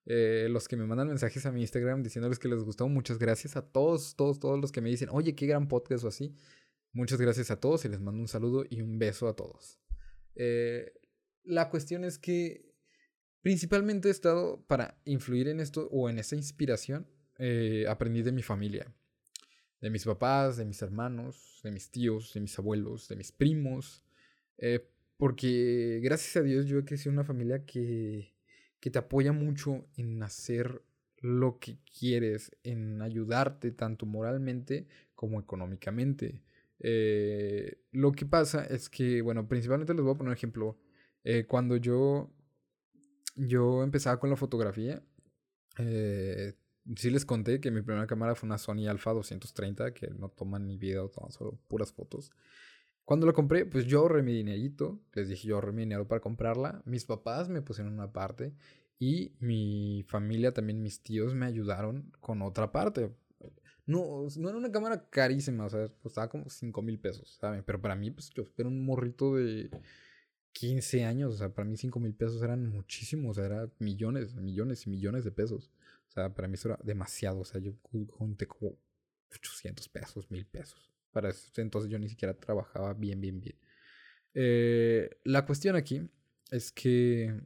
[0.06, 3.56] Eh, los que me mandan mensajes a mi Instagram diciéndoles que les gustó, muchas gracias
[3.56, 6.36] a todos, todos, todos los que me dicen, oye, qué gran podcast o así.
[6.92, 9.80] Muchas gracias a todos y les mando un saludo y un beso a todos.
[10.36, 10.94] Eh,
[11.44, 12.72] la cuestión es que
[13.42, 17.08] principalmente he estado para influir en esto o en esa inspiración,
[17.39, 18.94] eh, aprendí de mi familia,
[19.82, 24.04] de mis papás, de mis hermanos, de mis tíos, de mis abuelos, de mis primos,
[25.18, 28.33] porque gracias a Dios yo he crecido en una familia que
[28.84, 30.84] que te apoya mucho en hacer
[31.19, 36.43] lo que quieres, en ayudarte tanto moralmente como económicamente.
[36.80, 40.78] Eh, lo que pasa es que, bueno, principalmente les voy a poner un ejemplo.
[41.24, 42.30] Eh, cuando yo,
[43.38, 45.02] yo empezaba con la fotografía,
[45.78, 46.52] eh,
[46.98, 50.60] sí les conté que mi primera cámara fue una Sony Alpha 230 que no toma
[50.60, 52.32] ni video, toma solo puras fotos.
[53.06, 55.02] Cuando lo compré, pues yo ahorré mi dinerito.
[55.13, 56.82] Les dije, yo ahorré mi dinero para comprarla.
[56.86, 58.54] Mis papás me pusieron una parte.
[59.00, 63.12] Y mi familia, también mis tíos, me ayudaron con otra parte.
[63.86, 67.63] No, no era una cámara carísima, o sea, costaba como 5 mil pesos, ¿saben?
[67.66, 69.70] Pero para mí, pues yo era un morrito de
[70.54, 74.36] 15 años, o sea, para mí 5 mil pesos eran muchísimos, o sea, eran millones,
[74.36, 75.72] millones y millones de pesos.
[76.08, 78.78] O sea, para mí eso era demasiado, o sea, yo junté como
[79.32, 80.92] 800 pesos, mil pesos.
[81.13, 83.56] Para entonces yo ni siquiera trabajaba bien, bien, bien.
[84.34, 86.02] Eh, la cuestión aquí
[86.52, 87.39] es que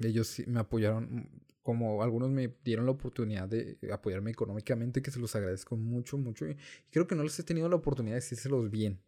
[0.00, 1.30] ellos me apoyaron,
[1.62, 6.46] como algunos me dieron la oportunidad de apoyarme económicamente, que se los agradezco mucho, mucho.
[6.46, 6.56] Y
[6.90, 9.00] creo que no les he tenido la oportunidad de decírselos bien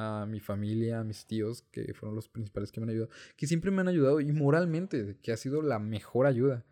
[0.00, 3.46] a mi familia, a mis tíos, que fueron los principales que me han ayudado, que
[3.46, 6.64] siempre me han ayudado y moralmente, que ha sido la mejor ayuda.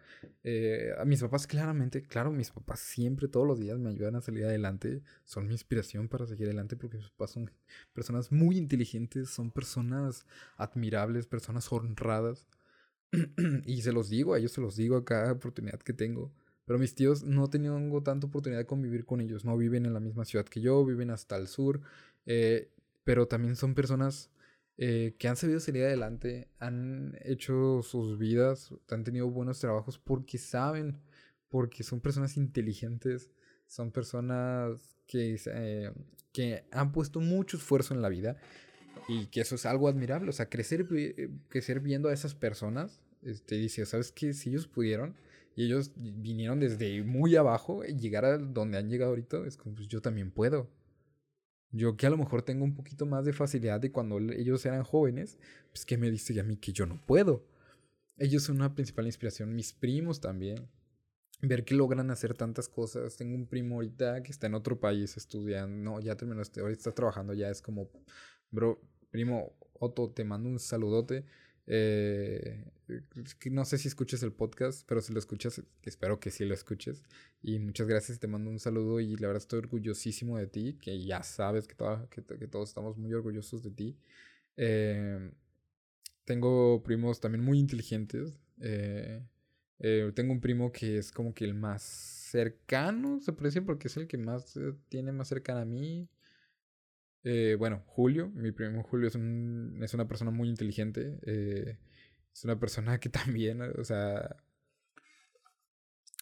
[0.44, 4.22] Eh, a mis papás, claramente, claro, mis papás siempre, todos los días me ayudan a
[4.22, 7.50] salir adelante, son mi inspiración para seguir adelante porque mis papás son
[7.92, 10.24] personas muy inteligentes, son personas
[10.56, 12.46] admirables, personas honradas.
[13.66, 16.32] y se los digo, a ellos se los digo a cada oportunidad que tengo.
[16.64, 19.44] Pero mis tíos no tengo tanta oportunidad de convivir con ellos.
[19.44, 21.80] No viven en la misma ciudad que yo, viven hasta el sur.
[22.26, 22.70] Eh,
[23.08, 24.30] pero también son personas
[24.76, 30.36] eh, que han sabido salir adelante, han hecho sus vidas, han tenido buenos trabajos porque
[30.36, 31.00] saben,
[31.48, 33.30] porque son personas inteligentes,
[33.66, 35.90] son personas que, eh,
[36.32, 38.36] que han puesto mucho esfuerzo en la vida
[39.08, 40.28] y que eso es algo admirable.
[40.28, 44.34] O sea, crecer, eh, crecer viendo a esas personas, este, dice, ¿sabes qué?
[44.34, 45.16] Si ellos pudieron
[45.56, 49.76] y ellos vinieron desde muy abajo y llegar a donde han llegado ahorita, es como,
[49.76, 50.68] pues yo también puedo.
[51.70, 54.84] Yo que a lo mejor tengo un poquito más de facilidad de cuando ellos eran
[54.84, 55.38] jóvenes,
[55.70, 57.44] pues que me dice a mí que yo no puedo.
[58.16, 60.68] Ellos son una principal inspiración, mis primos también.
[61.40, 63.16] Ver que logran hacer tantas cosas.
[63.16, 65.76] Tengo un primo ahorita que está en otro país estudiando.
[65.76, 67.90] No, ya terminó, este, ahorita está trabajando, ya es como,
[68.50, 71.26] bro, primo Otto, te mando un saludote.
[71.70, 72.64] Eh,
[73.50, 77.04] no sé si escuches el podcast, pero si lo escuchas, espero que sí lo escuches.
[77.42, 80.98] Y muchas gracias, te mando un saludo y la verdad estoy orgullosísimo de ti, que
[81.04, 81.76] ya sabes que,
[82.10, 83.96] que, todos estamos muy orgullosos de ti.
[84.56, 85.30] Eh,
[86.24, 88.40] tengo primos también muy inteligentes.
[88.60, 89.22] Eh,
[90.14, 94.08] tengo un primo que es como que el más cercano, se decir, porque es el
[94.08, 96.08] que más tiene más cercano a mí.
[97.24, 101.18] Eh, bueno, Julio, mi primo Julio es, un, es una persona muy inteligente.
[101.22, 101.76] Eh,
[102.32, 104.36] es una persona que también, o sea,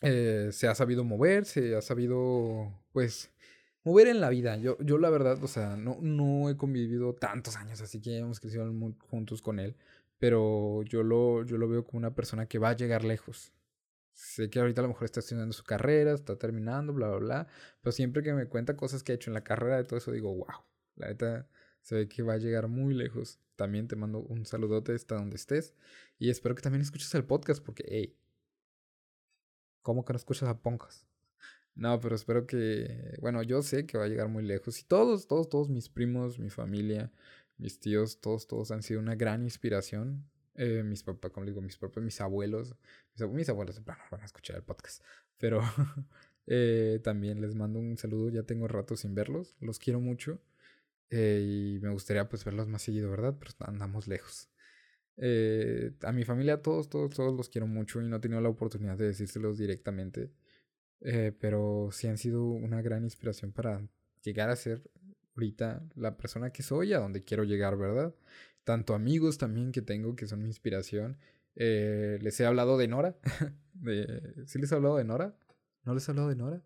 [0.02, 3.30] eh, se ha sabido mover, se ha sabido, pues,
[3.84, 4.56] mover en la vida.
[4.58, 8.40] Yo, yo la verdad, o sea, no, no he convivido tantos años, así que hemos
[8.40, 8.66] crecido
[9.10, 9.76] juntos con él.
[10.18, 13.52] Pero yo lo, yo lo veo como una persona que va a llegar lejos.
[14.12, 17.48] Sé que ahorita a lo mejor está estudiando su carrera, está terminando, bla, bla, bla.
[17.82, 20.12] Pero siempre que me cuenta cosas que ha hecho en la carrera, de todo eso
[20.12, 20.64] digo, wow
[20.96, 21.48] la neta
[21.82, 23.38] se ve que va a llegar muy lejos.
[23.54, 25.74] También te mando un saludote hasta donde estés.
[26.18, 28.16] Y espero que también escuches el podcast porque, hey,
[29.82, 31.06] ¿cómo que no escuchas a Poncas?
[31.76, 34.80] No, pero espero que, bueno, yo sé que va a llegar muy lejos.
[34.80, 37.12] Y todos, todos, todos mis primos, mi familia,
[37.58, 40.24] mis tíos, todos, todos han sido una gran inspiración.
[40.54, 42.74] Eh, mis papás, como digo, mis papás, mis abuelos,
[43.30, 45.02] mis, abuelos van a escuchar el podcast.
[45.36, 45.60] Pero
[46.46, 48.30] eh, también les mando un saludo.
[48.30, 49.54] Ya tengo rato sin verlos.
[49.60, 50.40] Los quiero mucho.
[51.10, 53.36] Eh, y me gustaría pues verlos más seguido, ¿verdad?
[53.38, 54.50] Pero andamos lejos.
[55.18, 58.48] Eh, a mi familia, todos, todos, todos los quiero mucho y no he tenido la
[58.48, 60.30] oportunidad de decírselos directamente.
[61.00, 63.86] Eh, pero sí han sido una gran inspiración para
[64.22, 64.82] llegar a ser
[65.36, 68.14] ahorita la persona que soy, a donde quiero llegar, ¿verdad?
[68.64, 71.18] Tanto amigos también que tengo que son mi inspiración.
[71.54, 73.16] Eh, les he hablado de Nora.
[74.46, 75.36] ¿Sí les he hablado de Nora?
[75.84, 76.62] ¿No les he hablado de Nora?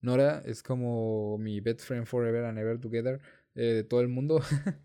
[0.00, 3.20] Nora es como mi best friend forever and ever together
[3.54, 4.40] eh, de todo el mundo.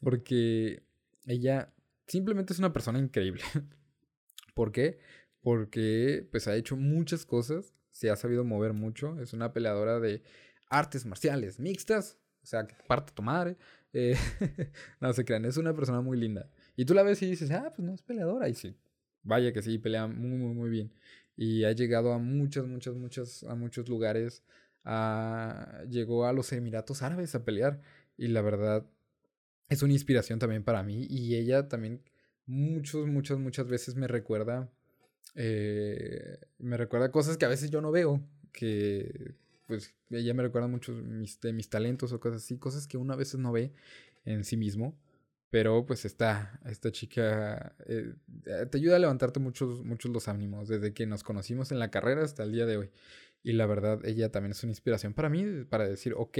[0.00, 0.82] porque
[1.26, 1.72] ella
[2.06, 3.42] simplemente es una persona increíble.
[4.54, 4.98] ¿Por qué?
[5.40, 10.22] Porque pues ha hecho muchas cosas, se ha sabido mover mucho, es una peleadora de
[10.68, 13.56] artes marciales mixtas, o sea, parte tu madre.
[13.92, 14.16] Eh,
[15.00, 16.50] no se crean, es una persona muy linda.
[16.76, 18.48] Y tú la ves y dices, ah, pues no es peleadora.
[18.48, 18.76] Y sí,
[19.22, 20.92] vaya que sí, pelea muy, muy, muy bien.
[21.36, 24.44] Y ha llegado a muchas, muchas, muchas, a muchos lugares.
[25.88, 27.80] llegó a los Emiratos Árabes a pelear.
[28.20, 28.84] Y la verdad,
[29.70, 31.06] es una inspiración también para mí.
[31.08, 32.02] Y ella también,
[32.44, 34.70] muchas, muchas, muchas veces me recuerda.
[35.34, 38.20] Eh, me recuerda cosas que a veces yo no veo.
[38.52, 42.98] Que, pues ella me recuerda mucho mis, de mis talentos o cosas así, cosas que
[42.98, 43.72] uno a veces no ve
[44.26, 44.94] en sí mismo.
[45.48, 48.12] Pero pues esta, esta chica eh,
[48.70, 52.22] te ayuda a levantarte muchos, muchos los ánimos desde que nos conocimos en la carrera
[52.22, 52.90] hasta el día de hoy.
[53.42, 56.38] Y la verdad, ella también es una inspiración para mí, para decir, ok,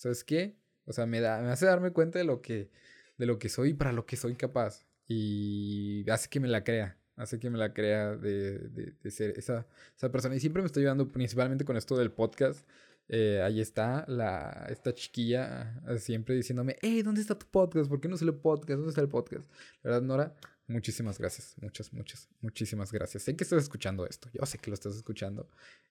[0.00, 0.56] ¿sabes qué?
[0.86, 2.70] O sea, me, da, me hace darme cuenta de lo, que,
[3.18, 4.86] de lo que soy y para lo que soy capaz.
[5.06, 8.58] Y hace que me la crea hace que me la crea de,
[9.02, 10.34] de, ser esa, esa, persona.
[10.34, 12.66] Y siempre me estoy ayudando principalmente con esto del podcast.
[13.08, 17.90] Eh, ahí está la, esta chiquilla ah, siempre diciéndome, hey, ¿dónde está tu podcast?
[17.90, 18.78] ¿Por qué no sale podcast?
[18.78, 19.50] ¿Dónde está el podcast?
[19.82, 20.34] La verdad, Nora,
[20.70, 21.54] muchísimas gracias.
[21.60, 23.24] Muchas, muchas, muchísimas gracias.
[23.24, 24.28] Sé que estás escuchando esto.
[24.32, 25.48] Yo sé que lo estás escuchando.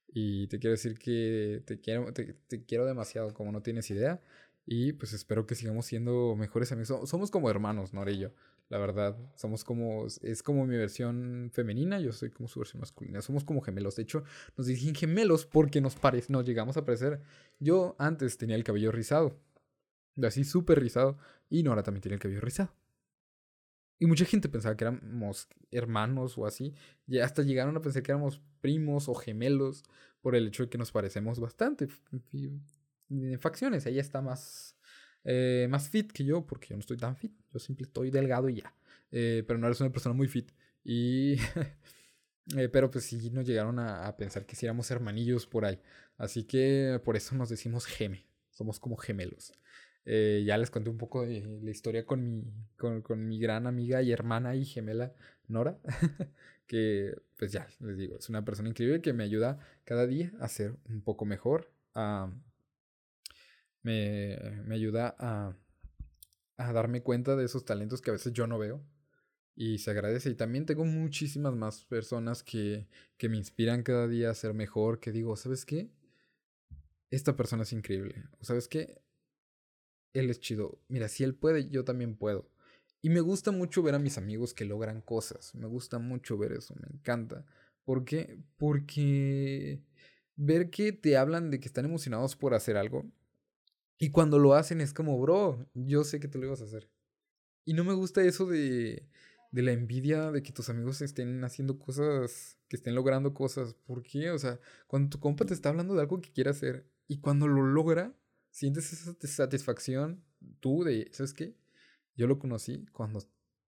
[0.07, 4.21] Y te quiero decir que te quiero, te, quiero demasiado, como no tienes idea.
[4.65, 7.09] Y pues espero que sigamos siendo mejores amigos.
[7.09, 8.31] Somos como hermanos, Nora y yo.
[8.69, 13.21] La verdad, somos como, es como mi versión femenina, yo soy como su versión masculina.
[13.21, 13.95] Somos como gemelos.
[13.95, 14.23] De hecho,
[14.57, 17.19] nos dicen gemelos porque nos parece, nos llegamos a parecer.
[17.59, 19.39] Yo antes tenía el cabello rizado,
[20.21, 21.17] así súper rizado,
[21.49, 22.71] y Nora también tiene el cabello rizado.
[23.99, 26.73] Y mucha gente pensaba que éramos hermanos o así.
[27.05, 29.83] Y hasta llegaron a pensar que éramos primos o gemelos
[30.21, 31.87] por el hecho de que nos parecemos bastante.
[33.09, 34.79] En facciones, ella está más
[35.23, 37.33] eh, más fit que yo, porque yo no estoy tan fit.
[37.51, 38.73] Yo siempre estoy delgado y ya.
[39.11, 40.51] Eh, pero no eres una persona muy fit.
[40.83, 41.35] Y.
[42.57, 45.79] Eh, pero pues sí nos llegaron a, pensar que si éramos hermanillos por ahí.
[46.17, 48.25] Así que por eso nos decimos geme.
[48.49, 49.53] Somos como gemelos.
[50.45, 52.43] Ya les conté un poco de la historia con mi,
[52.77, 55.13] con, con mi gran amiga y hermana y gemela
[55.47, 55.79] Nora.
[56.67, 60.47] que pues ya les digo, es una persona increíble que me ayuda cada día a
[60.47, 61.71] ser un poco mejor.
[61.95, 62.31] A
[63.81, 65.55] me, me ayuda a,
[66.57, 68.83] a darme cuenta de esos talentos que a veces yo no veo
[69.55, 70.29] y se agradece.
[70.29, 74.99] Y también tengo muchísimas más personas que, que me inspiran cada día a ser mejor,
[74.99, 75.91] que digo, ¿sabes qué?
[77.09, 78.23] Esta persona es increíble.
[78.39, 79.01] ¿O sabes qué?
[80.13, 80.79] Él es chido.
[80.87, 82.49] Mira, si él puede, yo también puedo.
[83.01, 85.55] Y me gusta mucho ver a mis amigos que logran cosas.
[85.55, 87.45] Me gusta mucho ver eso, me encanta.
[87.85, 88.39] ¿Por qué?
[88.57, 89.81] Porque
[90.35, 93.05] ver que te hablan de que están emocionados por hacer algo
[94.01, 96.89] y cuando lo hacen es como, bro, yo sé que tú lo ibas a hacer.
[97.65, 99.09] Y no me gusta eso de,
[99.51, 103.73] de la envidia de que tus amigos estén haciendo cosas, que estén logrando cosas.
[103.73, 104.31] ¿Por qué?
[104.31, 107.49] O sea, cuando tu compa te está hablando de algo que quiere hacer y cuando
[107.49, 108.15] lo logra,
[108.59, 110.21] sientes esa satisfacción
[110.59, 111.55] tú de, ¿sabes qué?
[112.17, 113.21] Yo lo conocí cuando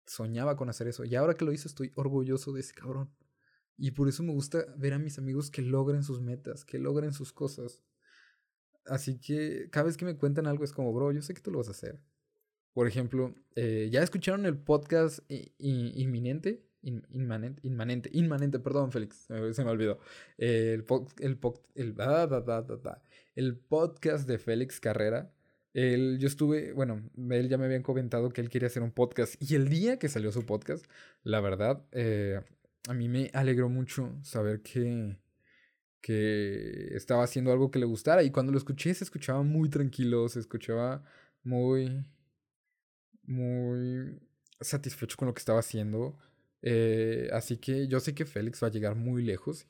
[0.08, 3.13] soñaba con hacer eso y ahora que lo hizo estoy orgulloso de ese cabrón.
[3.78, 7.13] Y por eso me gusta ver a mis amigos que logren sus metas, que logren
[7.13, 7.84] sus cosas.
[8.86, 11.52] Así que cada vez que me cuentan algo es como, bro, yo sé que tú
[11.52, 12.02] lo vas a hacer.
[12.74, 15.20] Por ejemplo, eh, ¿ya escucharon el podcast
[15.60, 16.67] inminente?
[16.84, 20.00] Inmanente, inmanente, inmanente, perdón, Félix, se me olvidó.
[20.38, 20.86] el,
[21.20, 21.39] el,
[21.76, 21.96] el,
[23.36, 25.32] el podcast de Félix Carrera.
[25.74, 29.41] Él, yo estuve, bueno, él ya me habían comentado que él quería hacer un podcast
[29.41, 30.86] y el día que salió su podcast,
[31.24, 32.41] la verdad, eh,
[32.89, 35.17] a mí me alegró mucho saber que,
[36.02, 38.24] que estaba haciendo algo que le gustara.
[38.24, 41.04] Y cuando lo escuché, se escuchaba muy tranquilo, se escuchaba
[41.44, 42.06] muy,
[43.24, 44.20] muy
[44.60, 46.18] satisfecho con lo que estaba haciendo.
[46.62, 49.68] Eh, así que yo sé que Félix va a llegar muy lejos.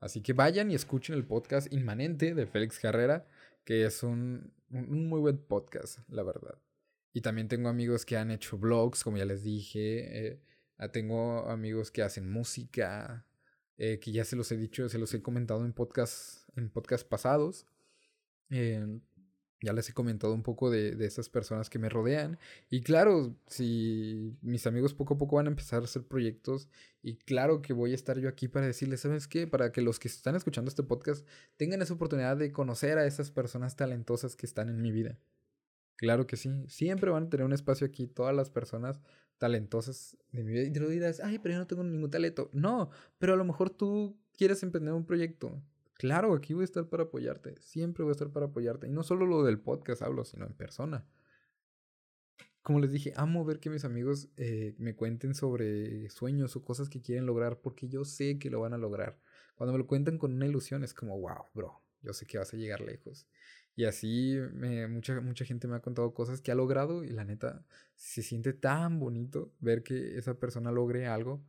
[0.00, 3.26] Así que vayan y escuchen el podcast Inmanente de Félix Carrera,
[3.64, 6.58] que es un, un muy buen podcast, la verdad.
[7.12, 10.28] Y también tengo amigos que han hecho vlogs, como ya les dije.
[10.28, 10.40] Eh,
[10.92, 13.24] tengo amigos que hacen música,
[13.76, 17.08] eh, que ya se los he dicho, se los he comentado en podcast, en podcast
[17.08, 17.66] pasados.
[18.50, 19.00] Em,
[19.64, 22.38] ya les he comentado un poco de, de esas personas que me rodean.
[22.70, 26.68] Y claro, si mis amigos poco a poco van a empezar a hacer proyectos,
[27.02, 29.46] y claro que voy a estar yo aquí para decirles, ¿sabes qué?
[29.46, 33.30] Para que los que están escuchando este podcast tengan esa oportunidad de conocer a esas
[33.30, 35.18] personas talentosas que están en mi vida.
[35.96, 39.00] Claro que sí, siempre van a tener un espacio aquí todas las personas
[39.38, 40.62] talentosas de mi vida.
[40.64, 42.50] Y te lo dirás, ay, pero yo no tengo ningún talento.
[42.52, 45.62] No, pero a lo mejor tú quieres emprender un proyecto
[45.94, 47.56] Claro, aquí voy a estar para apoyarte.
[47.60, 48.86] Siempre voy a estar para apoyarte.
[48.86, 51.06] Y no solo lo del podcast hablo, sino en persona.
[52.62, 56.88] Como les dije, amo ver que mis amigos eh, me cuenten sobre sueños o cosas
[56.88, 59.20] que quieren lograr porque yo sé que lo van a lograr.
[59.54, 62.52] Cuando me lo cuentan con una ilusión es como, wow, bro, yo sé que vas
[62.54, 63.28] a llegar lejos.
[63.76, 64.38] Y así
[64.88, 67.64] mucha, mucha gente me ha contado cosas que ha logrado y la neta
[67.96, 71.44] se siente tan bonito ver que esa persona logre algo.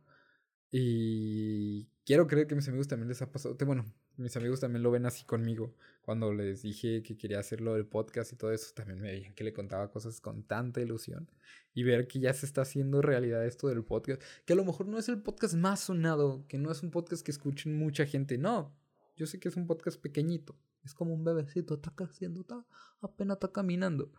[0.70, 3.56] Y quiero creer que a mis amigos también les ha pasado.
[3.64, 3.86] Bueno,
[4.16, 5.74] mis amigos también lo ven así conmigo.
[6.02, 9.44] Cuando les dije que quería hacerlo del podcast y todo eso, también me veían que
[9.44, 11.30] le contaba cosas con tanta ilusión.
[11.74, 14.22] Y ver que ya se está haciendo realidad esto del podcast.
[14.44, 17.24] Que a lo mejor no es el podcast más sonado, que no es un podcast
[17.24, 18.38] que escuchen mucha gente.
[18.38, 18.74] No,
[19.16, 20.56] yo sé que es un podcast pequeñito.
[20.84, 22.64] Es como un bebecito, está haciendo, está,
[23.00, 24.12] apenas está caminando.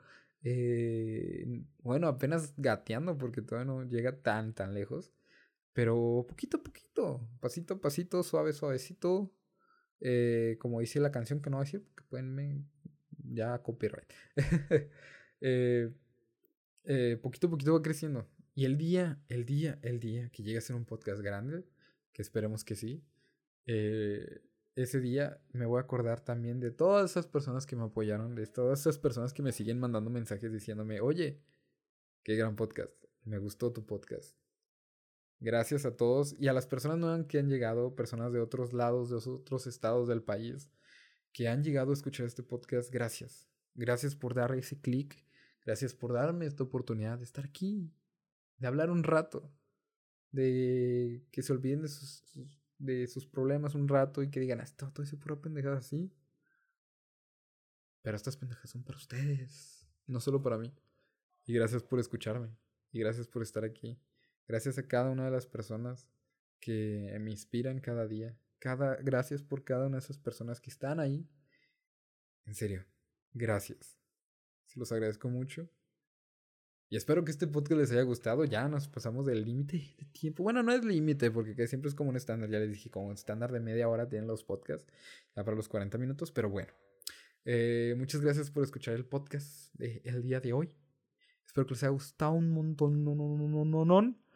[0.44, 5.14] Eh, bueno, apenas gateando porque todavía no llega tan, tan lejos.
[5.74, 9.32] Pero poquito a poquito, pasito a pasito, suave, suavecito,
[10.00, 12.68] eh, como dice la canción que no voy a decir, porque pueden
[13.24, 14.12] ya copyright.
[15.42, 15.92] eh,
[16.84, 18.28] eh, poquito a poquito va creciendo.
[18.56, 21.66] Y el día, el día, el día que llegue a ser un podcast grande,
[22.12, 23.04] que esperemos que sí,
[23.66, 28.48] ese día me voy a acordar también de todas esas personas que me apoyaron, de
[28.48, 31.40] todas esas personas que me siguen mandando mensajes diciéndome, oye,
[32.24, 32.94] qué gran podcast,
[33.26, 34.36] me gustó tu podcast.
[35.40, 39.10] Gracias a todos y a las personas nuevas que han llegado, personas de otros lados,
[39.10, 40.72] de otros estados del país,
[41.32, 42.92] que han llegado a escuchar este podcast.
[42.92, 43.48] Gracias.
[43.76, 45.24] Gracias por dar ese clic.
[45.64, 47.94] Gracias por darme esta oportunidad de estar aquí,
[48.58, 49.52] de hablar un rato,
[50.32, 52.24] de que se olviden de sus,
[52.80, 56.12] de sus problemas un rato y que digan, esto todo ese pura pendejada así.
[58.02, 60.74] Pero estas pendejas son para ustedes, no solo para mí.
[61.46, 62.58] Y gracias por escucharme.
[62.92, 64.00] Y gracias por estar aquí.
[64.48, 66.08] Gracias a cada una de las personas
[66.60, 68.38] que me inspiran cada día.
[68.60, 71.30] Cada, gracias por cada una de esas personas que están ahí.
[72.46, 72.86] En serio,
[73.34, 74.00] gracias.
[74.66, 75.70] Se los agradezco mucho.
[76.90, 78.46] Y espero que este podcast les haya gustado.
[78.46, 80.44] Ya nos pasamos del límite de tiempo.
[80.44, 82.50] Bueno, no es límite, porque siempre es como un estándar.
[82.50, 84.90] Ya les dije, como un estándar de media hora tienen los podcasts.
[85.36, 86.72] Ya para los 40 minutos, pero bueno.
[87.44, 90.74] Eh, muchas gracias por escuchar el podcast del día de hoy.
[91.46, 93.04] Espero que les haya gustado un montón.
[93.04, 94.27] No, no, no, no, no.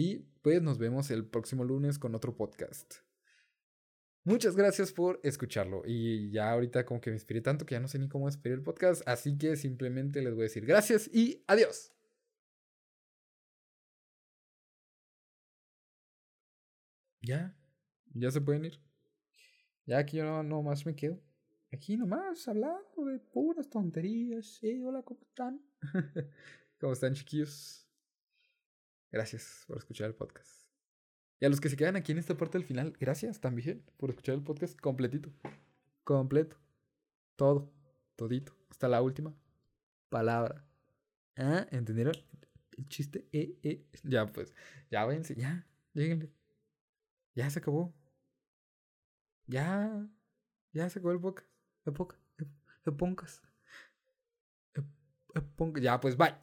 [0.00, 2.98] Y pues nos vemos el próximo lunes con otro podcast.
[4.22, 5.82] Muchas gracias por escucharlo.
[5.84, 8.58] Y ya ahorita como que me inspiré tanto que ya no sé ni cómo despedir
[8.58, 9.02] el podcast.
[9.08, 11.92] Así que simplemente les voy a decir gracias y adiós.
[17.20, 17.56] Ya,
[18.14, 18.80] ya se pueden ir.
[19.84, 21.20] Ya aquí yo no, más me quedo.
[21.72, 24.60] Aquí nomás hablando de puras tonterías.
[24.86, 25.60] Hola, ¿cómo están?
[26.78, 27.87] ¿Cómo están, chiquillos?
[29.10, 30.66] Gracias por escuchar el podcast.
[31.40, 34.10] Y a los que se quedan aquí en esta parte del final, gracias también por
[34.10, 35.30] escuchar el podcast completito.
[36.04, 36.56] Completo.
[37.36, 37.72] Todo.
[38.16, 38.56] Todito.
[38.70, 39.34] Hasta la última
[40.08, 40.64] palabra.
[41.36, 41.66] ¿Ah?
[41.70, 42.14] ¿Entendieron?
[42.76, 43.28] El chiste.
[43.32, 43.86] Eh, eh.
[44.02, 44.54] Ya, pues.
[44.90, 45.36] Ya váyanse.
[45.36, 45.66] Ya.
[45.94, 46.32] Lléguenle.
[47.34, 47.94] Ya se acabó.
[49.46, 50.08] Ya.
[50.72, 51.48] Ya se acabó el podcast.
[51.86, 52.20] El podcast.
[52.44, 52.94] El
[55.56, 55.84] podcast.
[55.84, 56.34] Ya, pues, bye.